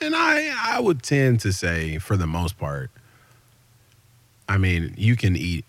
and 0.00 0.14
I 0.14 0.52
I 0.76 0.80
would 0.80 1.02
tend 1.02 1.40
to 1.40 1.52
say, 1.52 1.98
for 1.98 2.16
the 2.16 2.26
most 2.26 2.58
part, 2.58 2.90
I 4.48 4.58
mean, 4.58 4.94
you 4.96 5.16
can 5.16 5.36
eat 5.36 5.64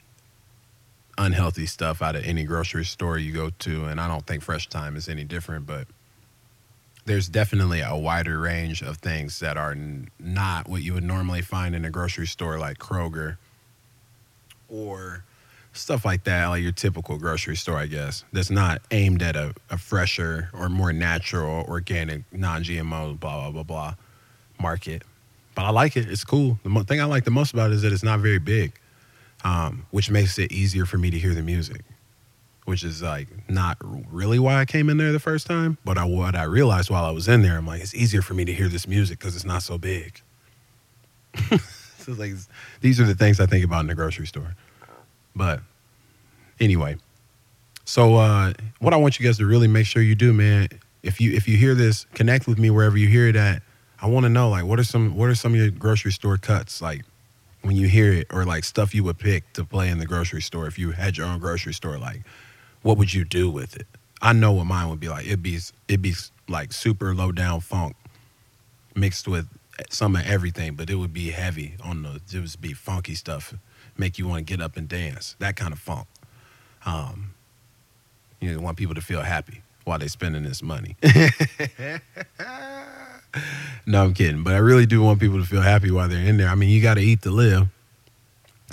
unhealthy 1.17 1.65
stuff 1.65 2.01
out 2.01 2.15
of 2.15 2.25
any 2.25 2.43
grocery 2.43 2.85
store 2.85 3.17
you 3.17 3.31
go 3.31 3.49
to, 3.59 3.85
and 3.85 4.01
I 4.01 4.07
don't 4.07 4.25
think 4.25 4.43
Fresh 4.43 4.69
Thyme 4.69 4.95
is 4.95 5.07
any 5.07 5.23
different, 5.23 5.65
but 5.65 5.87
there's 7.05 7.27
definitely 7.27 7.81
a 7.81 7.95
wider 7.95 8.39
range 8.39 8.81
of 8.81 8.97
things 8.97 9.39
that 9.39 9.57
are 9.57 9.71
n- 9.71 10.09
not 10.19 10.67
what 10.67 10.81
you 10.81 10.93
would 10.93 11.03
normally 11.03 11.41
find 11.41 11.75
in 11.75 11.85
a 11.85 11.89
grocery 11.89 12.27
store 12.27 12.57
like 12.57 12.77
Kroger 12.77 13.37
or 14.69 15.23
stuff 15.73 16.05
like 16.05 16.23
that, 16.23 16.47
like 16.47 16.63
your 16.63 16.71
typical 16.71 17.17
grocery 17.17 17.55
store, 17.55 17.77
I 17.77 17.85
guess, 17.85 18.23
that's 18.33 18.49
not 18.49 18.81
aimed 18.91 19.21
at 19.21 19.35
a, 19.35 19.53
a 19.69 19.77
fresher 19.77 20.49
or 20.53 20.69
more 20.69 20.93
natural, 20.93 21.65
organic, 21.67 22.23
non 22.31 22.63
GMO, 22.63 23.19
blah, 23.19 23.49
blah, 23.49 23.51
blah, 23.51 23.63
blah 23.63 23.95
market 24.59 25.03
but 25.55 25.63
I 25.63 25.69
like 25.69 25.95
it. 25.97 26.11
It's 26.11 26.23
cool. 26.23 26.59
The 26.63 26.69
mo- 26.69 26.83
thing 26.83 27.01
I 27.01 27.05
like 27.05 27.23
the 27.23 27.31
most 27.31 27.53
about 27.53 27.71
it 27.71 27.75
is 27.75 27.81
that 27.81 27.93
it's 27.93 28.03
not 28.03 28.19
very 28.19 28.39
big, 28.39 28.73
um, 29.43 29.85
which 29.89 30.11
makes 30.11 30.37
it 30.37 30.51
easier 30.51 30.85
for 30.85 30.97
me 30.97 31.09
to 31.09 31.17
hear 31.17 31.33
the 31.33 31.41
music. 31.41 31.81
Which 32.65 32.83
is 32.83 33.01
like 33.01 33.27
not 33.47 33.77
really 34.11 34.39
why 34.39 34.59
I 34.59 34.65
came 34.65 34.89
in 34.89 34.97
there 34.97 35.11
the 35.11 35.19
first 35.19 35.45
time, 35.45 35.77
but 35.85 35.97
I, 35.97 36.05
what 36.05 36.35
I 36.35 36.43
realized 36.43 36.89
while 36.89 37.05
I 37.05 37.11
was 37.11 37.27
in 37.27 37.43
there, 37.43 37.57
I'm 37.57 37.67
like, 37.67 37.81
it's 37.81 37.93
easier 37.93 38.23
for 38.23 38.33
me 38.33 38.43
to 38.45 38.53
hear 38.53 38.67
this 38.67 38.87
music 38.87 39.19
because 39.19 39.35
it's 39.35 39.45
not 39.45 39.61
so 39.61 39.77
big. 39.77 40.19
so 41.99 42.13
like, 42.13 42.33
these 42.81 42.99
are 42.99 43.05
the 43.05 43.13
things 43.13 43.39
I 43.39 43.45
think 43.45 43.63
about 43.63 43.81
in 43.81 43.87
the 43.87 43.95
grocery 43.95 44.25
store. 44.25 44.55
But 45.35 45.59
anyway, 46.59 46.97
so 47.83 48.15
uh, 48.15 48.53
what 48.79 48.93
I 48.93 48.97
want 48.97 49.19
you 49.19 49.25
guys 49.25 49.37
to 49.37 49.45
really 49.45 49.67
make 49.67 49.85
sure 49.85 50.01
you 50.01 50.15
do, 50.15 50.33
man, 50.33 50.67
if 51.03 51.21
you 51.21 51.33
if 51.33 51.47
you 51.47 51.57
hear 51.57 51.75
this, 51.75 52.05
connect 52.15 52.47
with 52.47 52.57
me 52.57 52.71
wherever 52.71 52.97
you 52.97 53.07
hear 53.07 53.27
it 53.27 53.35
at 53.35 53.61
I 54.01 54.07
want 54.07 54.25
to 54.25 54.29
know 54.29 54.49
like 54.49 54.65
what 54.65 54.79
are 54.79 54.83
some 54.83 55.15
what 55.15 55.29
are 55.29 55.35
some 55.35 55.53
of 55.53 55.59
your 55.59 55.69
grocery 55.69 56.11
store 56.11 56.37
cuts 56.37 56.81
like 56.81 57.05
when 57.61 57.75
you 57.75 57.87
hear 57.87 58.11
it 58.11 58.27
or 58.31 58.45
like 58.45 58.63
stuff 58.63 58.93
you 58.93 59.03
would 59.03 59.17
pick 59.17 59.51
to 59.53 59.63
play 59.63 59.89
in 59.89 59.97
the 59.97 60.05
grocery 60.05 60.41
store 60.41 60.67
if 60.67 60.77
you 60.77 60.91
had 60.91 61.17
your 61.17 61.25
own 61.25 61.39
grocery 61.39 61.73
store 61.73 61.97
like 61.97 62.21
what 62.85 62.99
would 62.99 63.11
you 63.11 63.25
do 63.25 63.49
with 63.49 63.75
it? 63.75 63.87
I 64.21 64.31
know 64.31 64.51
what 64.51 64.67
mine 64.67 64.87
would 64.89 64.99
be 64.99 65.09
like. 65.09 65.25
It'd 65.25 65.41
be 65.41 65.57
it'd 65.87 66.03
be 66.03 66.13
like 66.47 66.71
super 66.71 67.15
low 67.15 67.31
down 67.31 67.61
funk 67.61 67.95
mixed 68.93 69.27
with 69.27 69.47
some 69.89 70.15
of 70.15 70.23
everything, 70.27 70.75
but 70.75 70.91
it 70.91 70.95
would 70.95 71.11
be 71.11 71.31
heavy 71.31 71.77
on 71.83 72.03
the 72.03 72.21
it 72.31 72.39
would 72.39 72.61
be 72.61 72.73
funky 72.73 73.15
stuff, 73.15 73.55
make 73.97 74.19
you 74.19 74.27
want 74.27 74.45
to 74.45 74.53
get 74.53 74.63
up 74.63 74.77
and 74.77 74.87
dance. 74.87 75.35
That 75.39 75.55
kind 75.55 75.73
of 75.73 75.79
funk. 75.79 76.05
Um, 76.85 77.33
you 78.39 78.53
know, 78.53 78.59
want 78.59 78.77
people 78.77 78.93
to 78.93 79.01
feel 79.01 79.21
happy 79.21 79.63
while 79.85 79.97
they're 79.97 80.07
spending 80.07 80.43
this 80.43 80.61
money. 80.61 80.95
no, 83.87 84.03
I'm 84.03 84.13
kidding. 84.13 84.43
But 84.43 84.53
I 84.53 84.59
really 84.59 84.85
do 84.85 85.01
want 85.01 85.19
people 85.19 85.39
to 85.39 85.45
feel 85.45 85.61
happy 85.61 85.89
while 85.89 86.07
they're 86.07 86.23
in 86.23 86.37
there. 86.37 86.49
I 86.49 86.55
mean, 86.55 86.69
you 86.69 86.83
got 86.83 86.93
to 86.95 87.01
eat 87.01 87.23
to 87.23 87.31
live. 87.31 87.67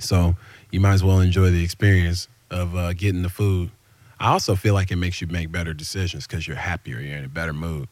So 0.01 0.37
you 0.71 0.81
might 0.81 0.93
as 0.93 1.03
well 1.03 1.21
enjoy 1.21 1.51
the 1.51 1.65
experience 1.65 2.29
of 2.51 2.77
uh, 2.77 2.93
getting 2.93 3.23
the 3.23 3.31
food. 3.31 3.71
I 4.23 4.31
also 4.31 4.55
feel 4.55 4.73
like 4.73 4.93
it 4.93 4.97
makes 4.97 5.21
you 5.21 5.27
make 5.27 5.51
better 5.51 5.75
decisions 5.75 6.29
because 6.29 6.47
you're 6.47 6.57
happier, 6.57 7.01
you're 7.01 7.19
in 7.19 7.25
a 7.25 7.29
better 7.29 7.53
mood. 7.53 7.89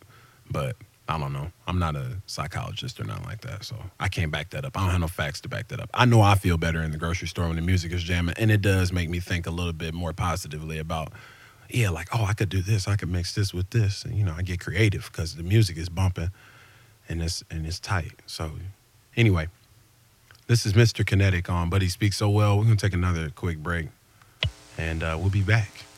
But 0.49 0.77
I 1.09 1.19
don't 1.19 1.33
know. 1.33 1.51
I'm 1.67 1.81
not 1.81 1.97
a 1.97 2.19
psychologist 2.27 3.01
or 3.01 3.05
nothing 3.05 3.25
like 3.25 3.41
that. 3.41 3.65
So 3.65 3.75
I 3.99 4.07
can't 4.07 4.31
back 4.31 4.51
that 4.51 4.65
up. 4.65 4.79
I 4.79 4.83
don't 4.83 4.91
have 4.91 5.01
no 5.01 5.09
facts 5.09 5.41
to 5.41 5.49
back 5.49 5.67
that 5.69 5.81
up. 5.81 5.91
I 5.93 6.05
know 6.05 6.21
I 6.21 6.37
feel 6.37 6.57
better 6.57 6.83
in 6.83 6.93
the 6.93 6.99
grocery 6.99 7.27
store 7.27 7.49
when 7.49 7.57
the 7.57 7.63
music 7.63 7.91
is 7.93 8.05
jamming. 8.05 8.37
And 8.39 8.53
it 8.53 8.63
does 8.63 8.93
make 8.93 9.11
me 9.11 9.19
think 9.19 9.49
a 9.49 9.51
little 9.51 9.73
bit 9.73 9.93
more 9.93 10.13
positively 10.13 10.79
about, 10.79 11.13
yeah, 11.69 11.91
like, 11.91 12.09
oh, 12.13 12.25
I 12.25 12.33
could 12.33 12.49
do 12.49 12.63
this. 12.63 12.87
I 12.87 12.95
could 12.95 13.11
mix 13.11 13.35
this 13.35 13.53
with 13.53 13.71
this. 13.71 14.05
And, 14.05 14.17
you 14.17 14.23
know, 14.23 14.35
I 14.39 14.43
get 14.43 14.61
creative 14.61 15.11
because 15.11 15.35
the 15.35 15.43
music 15.43 15.77
is 15.77 15.89
bumping 15.89 16.31
and 17.09 17.21
it's 17.23 17.43
and 17.51 17.67
it's 17.67 17.81
tight. 17.81 18.13
So 18.27 18.53
anyway, 19.17 19.49
this 20.47 20.65
is 20.65 20.75
Mr. 20.75 21.05
Kinetik 21.05 21.51
on, 21.51 21.71
but 21.71 21.83
he 21.83 21.89
speaks 21.89 22.17
so 22.17 22.31
well. 22.31 22.57
We're 22.57 22.65
gonna 22.65 22.77
take 22.77 22.95
another 22.95 23.31
quick 23.31 23.59
break, 23.59 23.89
and 24.79 25.03
uh, 25.03 25.17
we'll 25.19 25.31
be 25.31 25.43
back. 25.43 25.90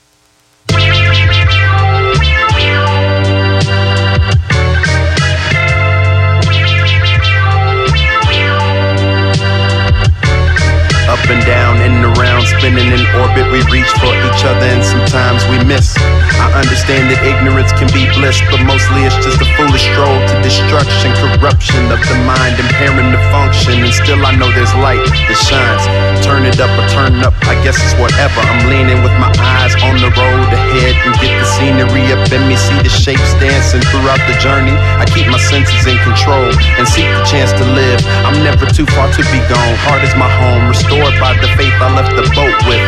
Up 11.12 11.28
and 11.28 11.44
down 11.44 11.76
and 11.82 12.16
around, 12.16 12.41
spinning 12.46 12.90
in 12.90 13.02
orbit. 13.20 13.46
We 13.52 13.62
reach 13.70 13.90
for 14.00 14.12
each 14.26 14.42
other 14.42 14.66
and 14.66 14.82
sometimes 14.82 15.46
we 15.46 15.62
miss. 15.62 15.94
I 16.40 16.48
understand 16.58 17.10
that 17.12 17.20
ignorance 17.22 17.72
can 17.76 17.88
be 17.94 18.08
bliss, 18.16 18.42
but 18.50 18.60
mostly 18.66 19.06
it's 19.06 19.18
just 19.22 19.38
a 19.40 19.48
foolish 19.54 19.86
stroll 19.94 20.18
to 20.30 20.34
destruction, 20.42 21.14
corruption 21.22 21.86
of 21.92 22.00
the 22.02 22.18
mind, 22.26 22.58
impairing 22.58 23.14
the 23.14 23.22
function. 23.30 23.84
And 23.84 23.94
still 23.94 24.20
I 24.26 24.34
know 24.34 24.50
there's 24.50 24.74
light 24.82 25.02
that 25.02 25.38
shines. 25.38 25.84
Turn 26.24 26.42
it 26.44 26.58
up 26.58 26.72
or 26.74 26.86
turn 26.90 27.22
up, 27.22 27.34
I 27.46 27.54
guess 27.62 27.78
it's 27.78 27.94
whatever. 28.00 28.40
I'm 28.42 28.66
leaning 28.66 29.00
with 29.06 29.14
my 29.20 29.30
eyes 29.38 29.74
on 29.84 30.00
the 30.02 30.10
road 30.12 30.48
ahead 30.50 30.94
and 31.06 31.12
get 31.22 31.32
the 31.38 31.46
scenery 31.46 32.10
up 32.10 32.26
in 32.32 32.42
me, 32.48 32.56
see 32.58 32.78
the 32.82 32.92
shapes 32.92 33.32
dancing 33.38 33.82
throughout 33.92 34.22
the 34.26 34.36
journey. 34.42 34.74
I 34.98 35.06
keep 35.06 35.28
my 35.28 35.38
senses 35.38 35.86
in 35.86 35.98
control 36.02 36.50
and 36.78 36.84
seek 36.88 37.06
the 37.06 37.22
chance 37.28 37.52
to 37.54 37.64
live. 37.76 38.00
I'm 38.26 38.42
never 38.42 38.66
too 38.66 38.86
far 38.94 39.10
to 39.12 39.22
be 39.30 39.40
gone. 39.46 39.74
Heart 39.86 40.02
is 40.04 40.14
my 40.16 40.30
home, 40.30 40.68
restored 40.68 41.14
by 41.20 41.34
the 41.38 41.48
faith 41.58 41.74
I 41.78 41.92
left 41.94 42.14
the 42.16 42.24
boat 42.34 42.56
with. 42.68 42.82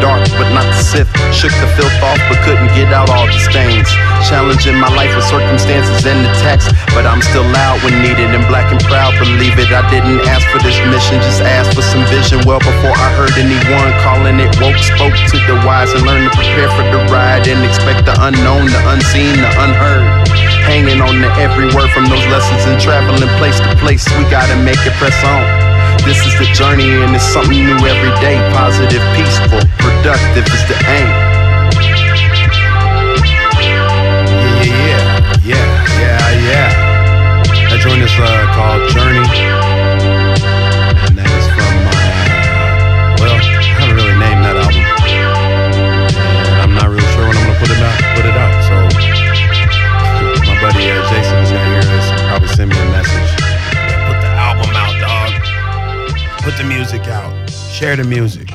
Dark, 0.00 0.28
but 0.36 0.48
not 0.52 0.66
the 0.68 0.82
Sith. 0.82 1.08
Shook 1.32 1.52
the 1.62 1.68
filth 1.76 1.94
off, 2.04 2.20
but 2.28 2.36
couldn't 2.44 2.68
get 2.76 2.92
out 2.92 3.08
all 3.08 3.26
the 3.26 3.40
stains. 3.40 3.88
Challenging 4.28 4.76
my 4.76 4.92
life 4.92 5.12
with 5.16 5.24
circumstances 5.24 6.04
and 6.04 6.24
the 6.24 6.32
text, 6.44 6.68
but 6.92 7.06
I'm 7.06 7.22
still 7.22 7.46
loud 7.48 7.80
when 7.80 7.96
needed 8.02 8.28
and 8.34 8.44
black 8.48 8.68
and 8.72 8.80
proud. 8.84 9.16
Believe 9.16 9.56
it, 9.56 9.72
I 9.72 9.84
didn't 9.88 10.20
ask 10.28 10.44
for 10.52 10.60
this 10.60 10.76
mission, 10.90 11.20
just 11.24 11.40
asked 11.40 11.72
for 11.72 11.82
some 11.82 12.04
vision. 12.12 12.44
Well, 12.44 12.60
before 12.60 12.92
I 12.92 13.08
heard 13.16 13.32
anyone 13.40 13.92
calling 14.04 14.36
it 14.36 14.52
woke, 14.60 14.76
spoke 14.76 15.16
to 15.16 15.38
the 15.48 15.56
wise 15.64 15.92
and 15.96 16.04
learned 16.04 16.28
to 16.28 16.32
prepare 16.36 16.68
for 16.76 16.84
the 16.92 17.00
ride 17.08 17.48
and 17.48 17.64
expect 17.64 18.04
the 18.04 18.16
unknown, 18.20 18.68
the 18.68 18.82
unseen, 18.92 19.40
the 19.40 19.52
unheard. 19.64 20.04
Hanging 20.68 21.00
on 21.00 21.22
to 21.22 21.30
every 21.40 21.72
word 21.72 21.88
from 21.94 22.10
those 22.10 22.26
lessons 22.28 22.62
and 22.66 22.76
traveling 22.80 23.22
place 23.38 23.58
to 23.60 23.72
place. 23.80 24.04
We 24.18 24.28
gotta 24.28 24.56
make 24.60 24.80
it 24.84 24.92
press 24.98 25.16
on. 25.24 25.65
This 26.04 26.18
is 26.26 26.34
the 26.38 26.46
journey 26.54 26.90
and 26.90 27.14
it's 27.14 27.24
something 27.24 27.58
new 27.58 27.78
every 27.86 28.12
day. 28.20 28.36
Positive, 28.52 29.02
peaceful, 29.14 29.60
productive 29.78 30.46
is 30.46 30.64
the 30.68 30.76
aim. 30.88 31.08
Yeah, 34.62 34.64
yeah, 34.64 35.44
yeah, 35.44 35.68
yeah, 36.00 36.30
yeah. 36.50 37.68
That 37.70 37.80
joint 37.80 38.02
is 38.02 38.12
uh, 38.18 38.26
called 38.54 38.88
Journey, 38.90 39.26
The 57.96 58.04
music. 58.04 58.50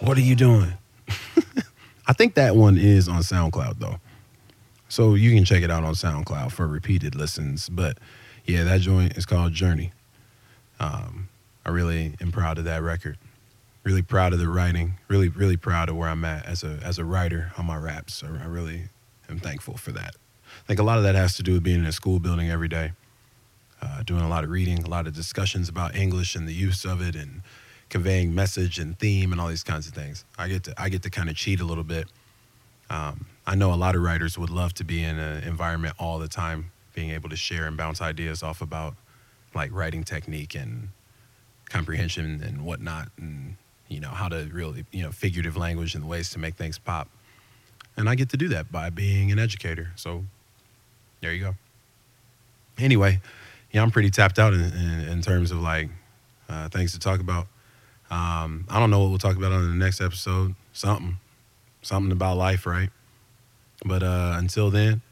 What 0.00 0.18
are 0.18 0.20
you 0.20 0.34
doing? 0.34 0.72
I 2.08 2.12
think 2.14 2.34
that 2.34 2.56
one 2.56 2.76
is 2.78 3.06
on 3.06 3.20
SoundCloud 3.20 3.78
though. 3.78 4.00
So 4.88 5.14
you 5.14 5.32
can 5.32 5.44
check 5.44 5.62
it 5.62 5.70
out 5.70 5.84
on 5.84 5.94
SoundCloud 5.94 6.50
for 6.50 6.66
repeated 6.66 7.14
listens. 7.14 7.68
But 7.68 7.98
yeah, 8.44 8.64
that 8.64 8.80
joint 8.80 9.16
is 9.16 9.24
called 9.24 9.52
Journey. 9.52 9.92
Um, 10.80 11.28
I 11.64 11.70
really 11.70 12.16
am 12.20 12.32
proud 12.32 12.58
of 12.58 12.64
that 12.64 12.82
record. 12.82 13.18
Really 13.84 14.02
proud 14.02 14.32
of 14.32 14.40
the 14.40 14.48
writing. 14.48 14.94
Really, 15.06 15.28
really 15.28 15.56
proud 15.56 15.88
of 15.88 15.94
where 15.94 16.08
I'm 16.08 16.24
at 16.24 16.44
as 16.44 16.64
a 16.64 16.80
as 16.82 16.98
a 16.98 17.04
writer 17.04 17.52
on 17.56 17.66
my 17.66 17.76
raps. 17.76 18.24
I, 18.24 18.42
I 18.42 18.46
really 18.46 18.88
am 19.28 19.38
thankful 19.38 19.76
for 19.76 19.92
that. 19.92 20.16
I 20.44 20.66
think 20.66 20.80
a 20.80 20.82
lot 20.82 20.98
of 20.98 21.04
that 21.04 21.14
has 21.14 21.36
to 21.36 21.44
do 21.44 21.52
with 21.52 21.62
being 21.62 21.78
in 21.78 21.86
a 21.86 21.92
school 21.92 22.18
building 22.18 22.50
every 22.50 22.68
day, 22.68 22.94
uh, 23.80 24.02
doing 24.02 24.22
a 24.22 24.28
lot 24.28 24.42
of 24.42 24.50
reading, 24.50 24.82
a 24.82 24.90
lot 24.90 25.06
of 25.06 25.14
discussions 25.14 25.68
about 25.68 25.94
English 25.94 26.34
and 26.34 26.48
the 26.48 26.52
use 26.52 26.84
of 26.84 27.00
it, 27.00 27.14
and 27.14 27.42
conveying 27.88 28.34
message 28.34 28.78
and 28.78 28.98
theme 28.98 29.32
and 29.32 29.40
all 29.40 29.48
these 29.48 29.62
kinds 29.62 29.86
of 29.86 29.94
things. 29.94 30.24
I 30.38 30.48
get 30.48 30.64
to 30.64 30.74
I 30.76 30.88
get 30.88 31.02
to 31.02 31.10
kind 31.10 31.28
of 31.28 31.36
cheat 31.36 31.60
a 31.60 31.64
little 31.64 31.84
bit. 31.84 32.08
Um, 32.90 33.26
I 33.46 33.54
know 33.54 33.72
a 33.72 33.76
lot 33.76 33.94
of 33.94 34.02
writers 34.02 34.38
would 34.38 34.50
love 34.50 34.74
to 34.74 34.84
be 34.84 35.02
in 35.02 35.18
an 35.18 35.44
environment 35.44 35.94
all 35.98 36.18
the 36.18 36.28
time, 36.28 36.70
being 36.94 37.10
able 37.10 37.28
to 37.28 37.36
share 37.36 37.66
and 37.66 37.76
bounce 37.76 38.00
ideas 38.00 38.42
off 38.42 38.60
about 38.60 38.94
like 39.54 39.72
writing 39.72 40.04
technique 40.04 40.54
and 40.54 40.88
comprehension 41.68 42.42
and 42.42 42.64
whatnot, 42.64 43.08
and 43.18 43.56
you 43.88 44.00
know 44.00 44.08
how 44.10 44.28
to 44.28 44.48
really 44.52 44.84
you 44.90 45.02
know 45.02 45.10
figurative 45.10 45.56
language 45.56 45.94
and 45.94 46.08
ways 46.08 46.30
to 46.30 46.38
make 46.38 46.54
things 46.54 46.78
pop. 46.78 47.08
And 47.96 48.08
I 48.08 48.14
get 48.14 48.28
to 48.30 48.36
do 48.36 48.48
that 48.48 48.70
by 48.70 48.90
being 48.90 49.32
an 49.32 49.38
educator. 49.38 49.92
So 49.96 50.24
there 51.20 51.32
you 51.32 51.42
go. 51.42 51.54
Anyway, 52.78 53.20
yeah, 53.72 53.82
I'm 53.82 53.90
pretty 53.90 54.10
tapped 54.10 54.38
out 54.38 54.52
in, 54.52 54.60
in, 54.60 55.08
in 55.08 55.22
terms 55.22 55.50
of 55.50 55.60
like 55.62 55.88
uh, 56.48 56.68
things 56.68 56.92
to 56.92 56.98
talk 56.98 57.20
about. 57.20 57.46
Um, 58.10 58.66
I 58.68 58.78
don't 58.78 58.90
know 58.90 59.00
what 59.00 59.10
we'll 59.10 59.18
talk 59.18 59.36
about 59.36 59.52
on 59.52 59.68
the 59.68 59.84
next 59.84 60.00
episode. 60.00 60.54
Something, 60.72 61.16
something 61.82 62.12
about 62.12 62.36
life, 62.36 62.66
right? 62.66 62.90
But 63.84 64.02
uh, 64.02 64.34
until 64.36 64.70
then, 64.70 65.02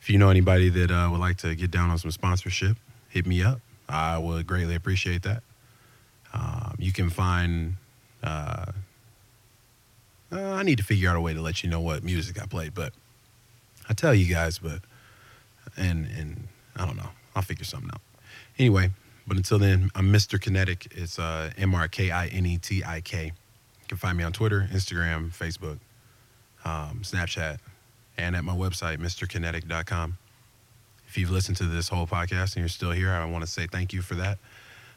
if 0.00 0.10
you 0.10 0.18
know 0.18 0.30
anybody 0.30 0.68
that 0.68 0.90
uh, 0.90 1.08
would 1.10 1.20
like 1.20 1.36
to 1.38 1.54
get 1.54 1.70
down 1.70 1.90
on 1.90 1.98
some 1.98 2.10
sponsorship, 2.10 2.76
hit 3.08 3.26
me 3.26 3.42
up. 3.42 3.60
I 3.88 4.18
would 4.18 4.46
greatly 4.46 4.74
appreciate 4.74 5.22
that. 5.22 5.42
Um, 6.32 6.76
you 6.78 6.92
can 6.92 7.10
find. 7.10 7.76
Uh, 8.22 8.72
uh, 10.32 10.52
I 10.54 10.62
need 10.62 10.78
to 10.78 10.84
figure 10.84 11.10
out 11.10 11.16
a 11.16 11.20
way 11.20 11.34
to 11.34 11.42
let 11.42 11.62
you 11.62 11.68
know 11.68 11.80
what 11.80 12.02
music 12.02 12.40
I 12.40 12.46
play, 12.46 12.70
but 12.70 12.92
I 13.88 13.92
tell 13.92 14.14
you 14.14 14.32
guys, 14.32 14.58
but 14.58 14.80
and 15.76 16.06
and 16.06 16.48
I 16.74 16.86
don't 16.86 16.96
know. 16.96 17.10
I'll 17.36 17.42
figure 17.42 17.64
something 17.64 17.90
out. 17.92 18.00
Anyway, 18.58 18.90
but 19.26 19.36
until 19.36 19.58
then, 19.58 19.90
I'm 19.94 20.12
Mr. 20.12 20.38
Kinetik. 20.38 20.96
It's 20.96 21.18
uh, 21.18 21.50
M 21.56 21.74
R 21.74 21.88
K 21.88 22.10
I 22.10 22.26
N 22.28 22.46
E 22.46 22.58
T 22.58 22.82
I 22.84 23.00
K. 23.00 23.26
You 23.26 23.88
can 23.88 23.98
find 23.98 24.16
me 24.16 24.24
on 24.24 24.32
Twitter, 24.32 24.68
Instagram, 24.72 25.30
Facebook, 25.30 25.78
um, 26.64 27.00
Snapchat, 27.02 27.58
and 28.16 28.36
at 28.36 28.44
my 28.44 28.54
website, 28.54 28.98
MrKinetik.com. 28.98 30.18
If 31.08 31.18
you've 31.18 31.30
listened 31.30 31.58
to 31.58 31.64
this 31.64 31.88
whole 31.88 32.06
podcast 32.06 32.54
and 32.54 32.56
you're 32.56 32.68
still 32.68 32.92
here, 32.92 33.10
I 33.10 33.24
want 33.26 33.44
to 33.44 33.50
say 33.50 33.66
thank 33.66 33.92
you 33.92 34.00
for 34.02 34.14
that. 34.14 34.38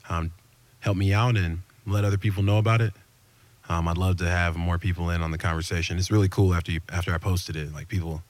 Um, 0.07 0.31
help 0.79 0.95
me 0.95 1.13
out 1.13 1.35
and 1.35 1.59
let 1.85 2.05
other 2.05 2.17
people 2.17 2.43
know 2.43 2.57
about 2.57 2.81
it. 2.81 2.93
Um, 3.67 3.87
I'd 3.87 3.97
love 3.97 4.17
to 4.17 4.29
have 4.29 4.55
more 4.55 4.77
people 4.77 5.09
in 5.09 5.21
on 5.21 5.31
the 5.31 5.37
conversation. 5.37 5.97
It's 5.97 6.11
really 6.11 6.29
cool 6.29 6.53
after 6.53 6.71
you, 6.71 6.79
after 6.91 7.13
I 7.13 7.17
posted 7.17 7.55
it. 7.55 7.73
Like 7.73 7.87
people 7.87 8.23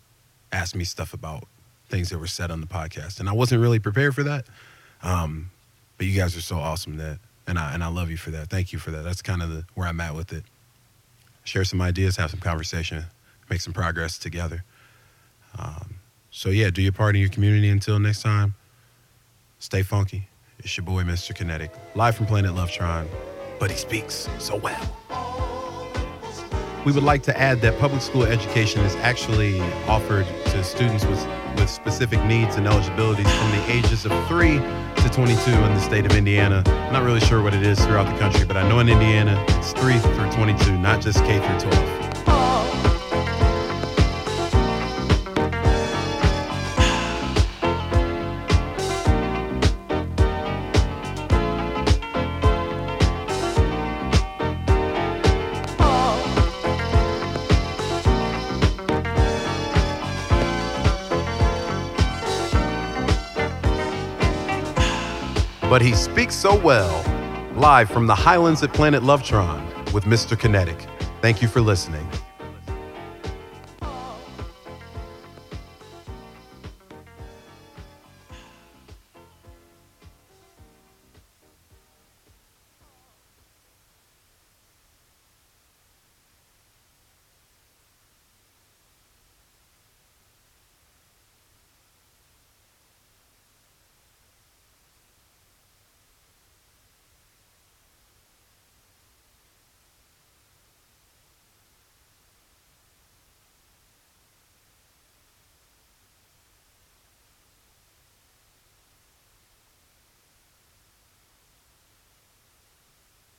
asked 0.51 0.75
me 0.75 0.83
stuff 0.83 1.13
about 1.13 1.43
things 1.89 2.09
that 2.09 2.17
were 2.17 2.27
said 2.27 2.51
on 2.51 2.61
the 2.61 2.67
podcast, 2.67 3.19
and 3.19 3.29
I 3.29 3.33
wasn't 3.33 3.61
really 3.61 3.79
prepared 3.79 4.15
for 4.15 4.23
that. 4.23 4.45
Um, 5.03 5.51
but 5.97 6.07
you 6.07 6.19
guys 6.19 6.35
are 6.35 6.41
so 6.41 6.57
awesome 6.57 6.97
that, 6.97 7.19
and 7.47 7.57
I 7.57 7.73
and 7.73 7.83
I 7.83 7.87
love 7.87 8.09
you 8.09 8.17
for 8.17 8.31
that. 8.31 8.49
Thank 8.49 8.73
you 8.73 8.79
for 8.79 8.91
that. 8.91 9.03
That's 9.03 9.21
kind 9.21 9.41
of 9.41 9.49
the, 9.49 9.65
where 9.75 9.87
I'm 9.87 9.99
at 10.01 10.15
with 10.15 10.33
it. 10.33 10.43
Share 11.43 11.63
some 11.63 11.81
ideas, 11.81 12.17
have 12.17 12.31
some 12.31 12.39
conversation, 12.39 13.03
make 13.49 13.61
some 13.61 13.73
progress 13.73 14.17
together. 14.17 14.63
Um, 15.57 15.95
so 16.31 16.49
yeah, 16.49 16.69
do 16.69 16.81
your 16.81 16.91
part 16.91 17.15
in 17.15 17.21
your 17.21 17.29
community. 17.29 17.69
Until 17.69 17.99
next 17.99 18.23
time, 18.23 18.55
stay 19.59 19.83
funky. 19.83 20.27
It's 20.59 20.75
your 20.75 20.85
boy, 20.85 21.03
Mr. 21.03 21.35
Kinetik, 21.35 21.69
live 21.93 22.15
from 22.15 22.25
Planet 22.25 22.55
Love 22.55 22.69
Lovetron, 22.69 23.07
but 23.59 23.69
he 23.69 23.77
speaks 23.77 24.27
so 24.39 24.55
well. 24.55 25.04
We 26.85 26.91
would 26.91 27.03
like 27.03 27.23
to 27.23 27.35
add 27.35 27.61
that 27.61 27.79
public 27.79 27.99
school 27.99 28.25
education 28.25 28.81
is 28.81 28.95
actually 28.97 29.59
offered 29.87 30.27
to 30.27 30.63
students 30.63 31.03
with, 31.03 31.19
with 31.55 31.67
specific 31.67 32.23
needs 32.25 32.57
and 32.57 32.67
eligibilities 32.67 33.25
from 33.25 33.51
the 33.53 33.71
ages 33.71 34.05
of 34.05 34.11
3 34.27 34.59
to 34.59 35.09
22 35.11 35.49
in 35.49 35.73
the 35.73 35.79
state 35.79 36.05
of 36.05 36.15
Indiana. 36.15 36.61
I'm 36.67 36.93
not 36.93 37.03
really 37.03 37.21
sure 37.21 37.41
what 37.41 37.55
it 37.55 37.63
is 37.63 37.83
throughout 37.83 38.05
the 38.13 38.19
country, 38.19 38.45
but 38.45 38.55
I 38.55 38.69
know 38.69 38.77
in 38.81 38.89
Indiana 38.89 39.43
it's 39.49 39.73
3 39.73 39.97
through 39.97 40.31
22, 40.33 40.77
not 40.77 41.01
just 41.01 41.17
K 41.25 41.39
through 41.39 41.71
12. 41.71 42.14
But 65.75 65.81
he 65.81 65.93
speaks 65.93 66.33
so 66.33 66.55
well. 66.55 67.03
Live 67.55 67.89
from 67.89 68.07
the 68.07 68.15
Highlands 68.15 68.63
at 68.63 68.71
Planet 68.71 69.03
Lovetron 69.03 69.91
with 69.91 70.05
Mr. 70.05 70.37
Kinetik. 70.37 70.87
Thank 71.19 71.41
you 71.41 71.49
for 71.49 71.59
listening. 71.59 72.09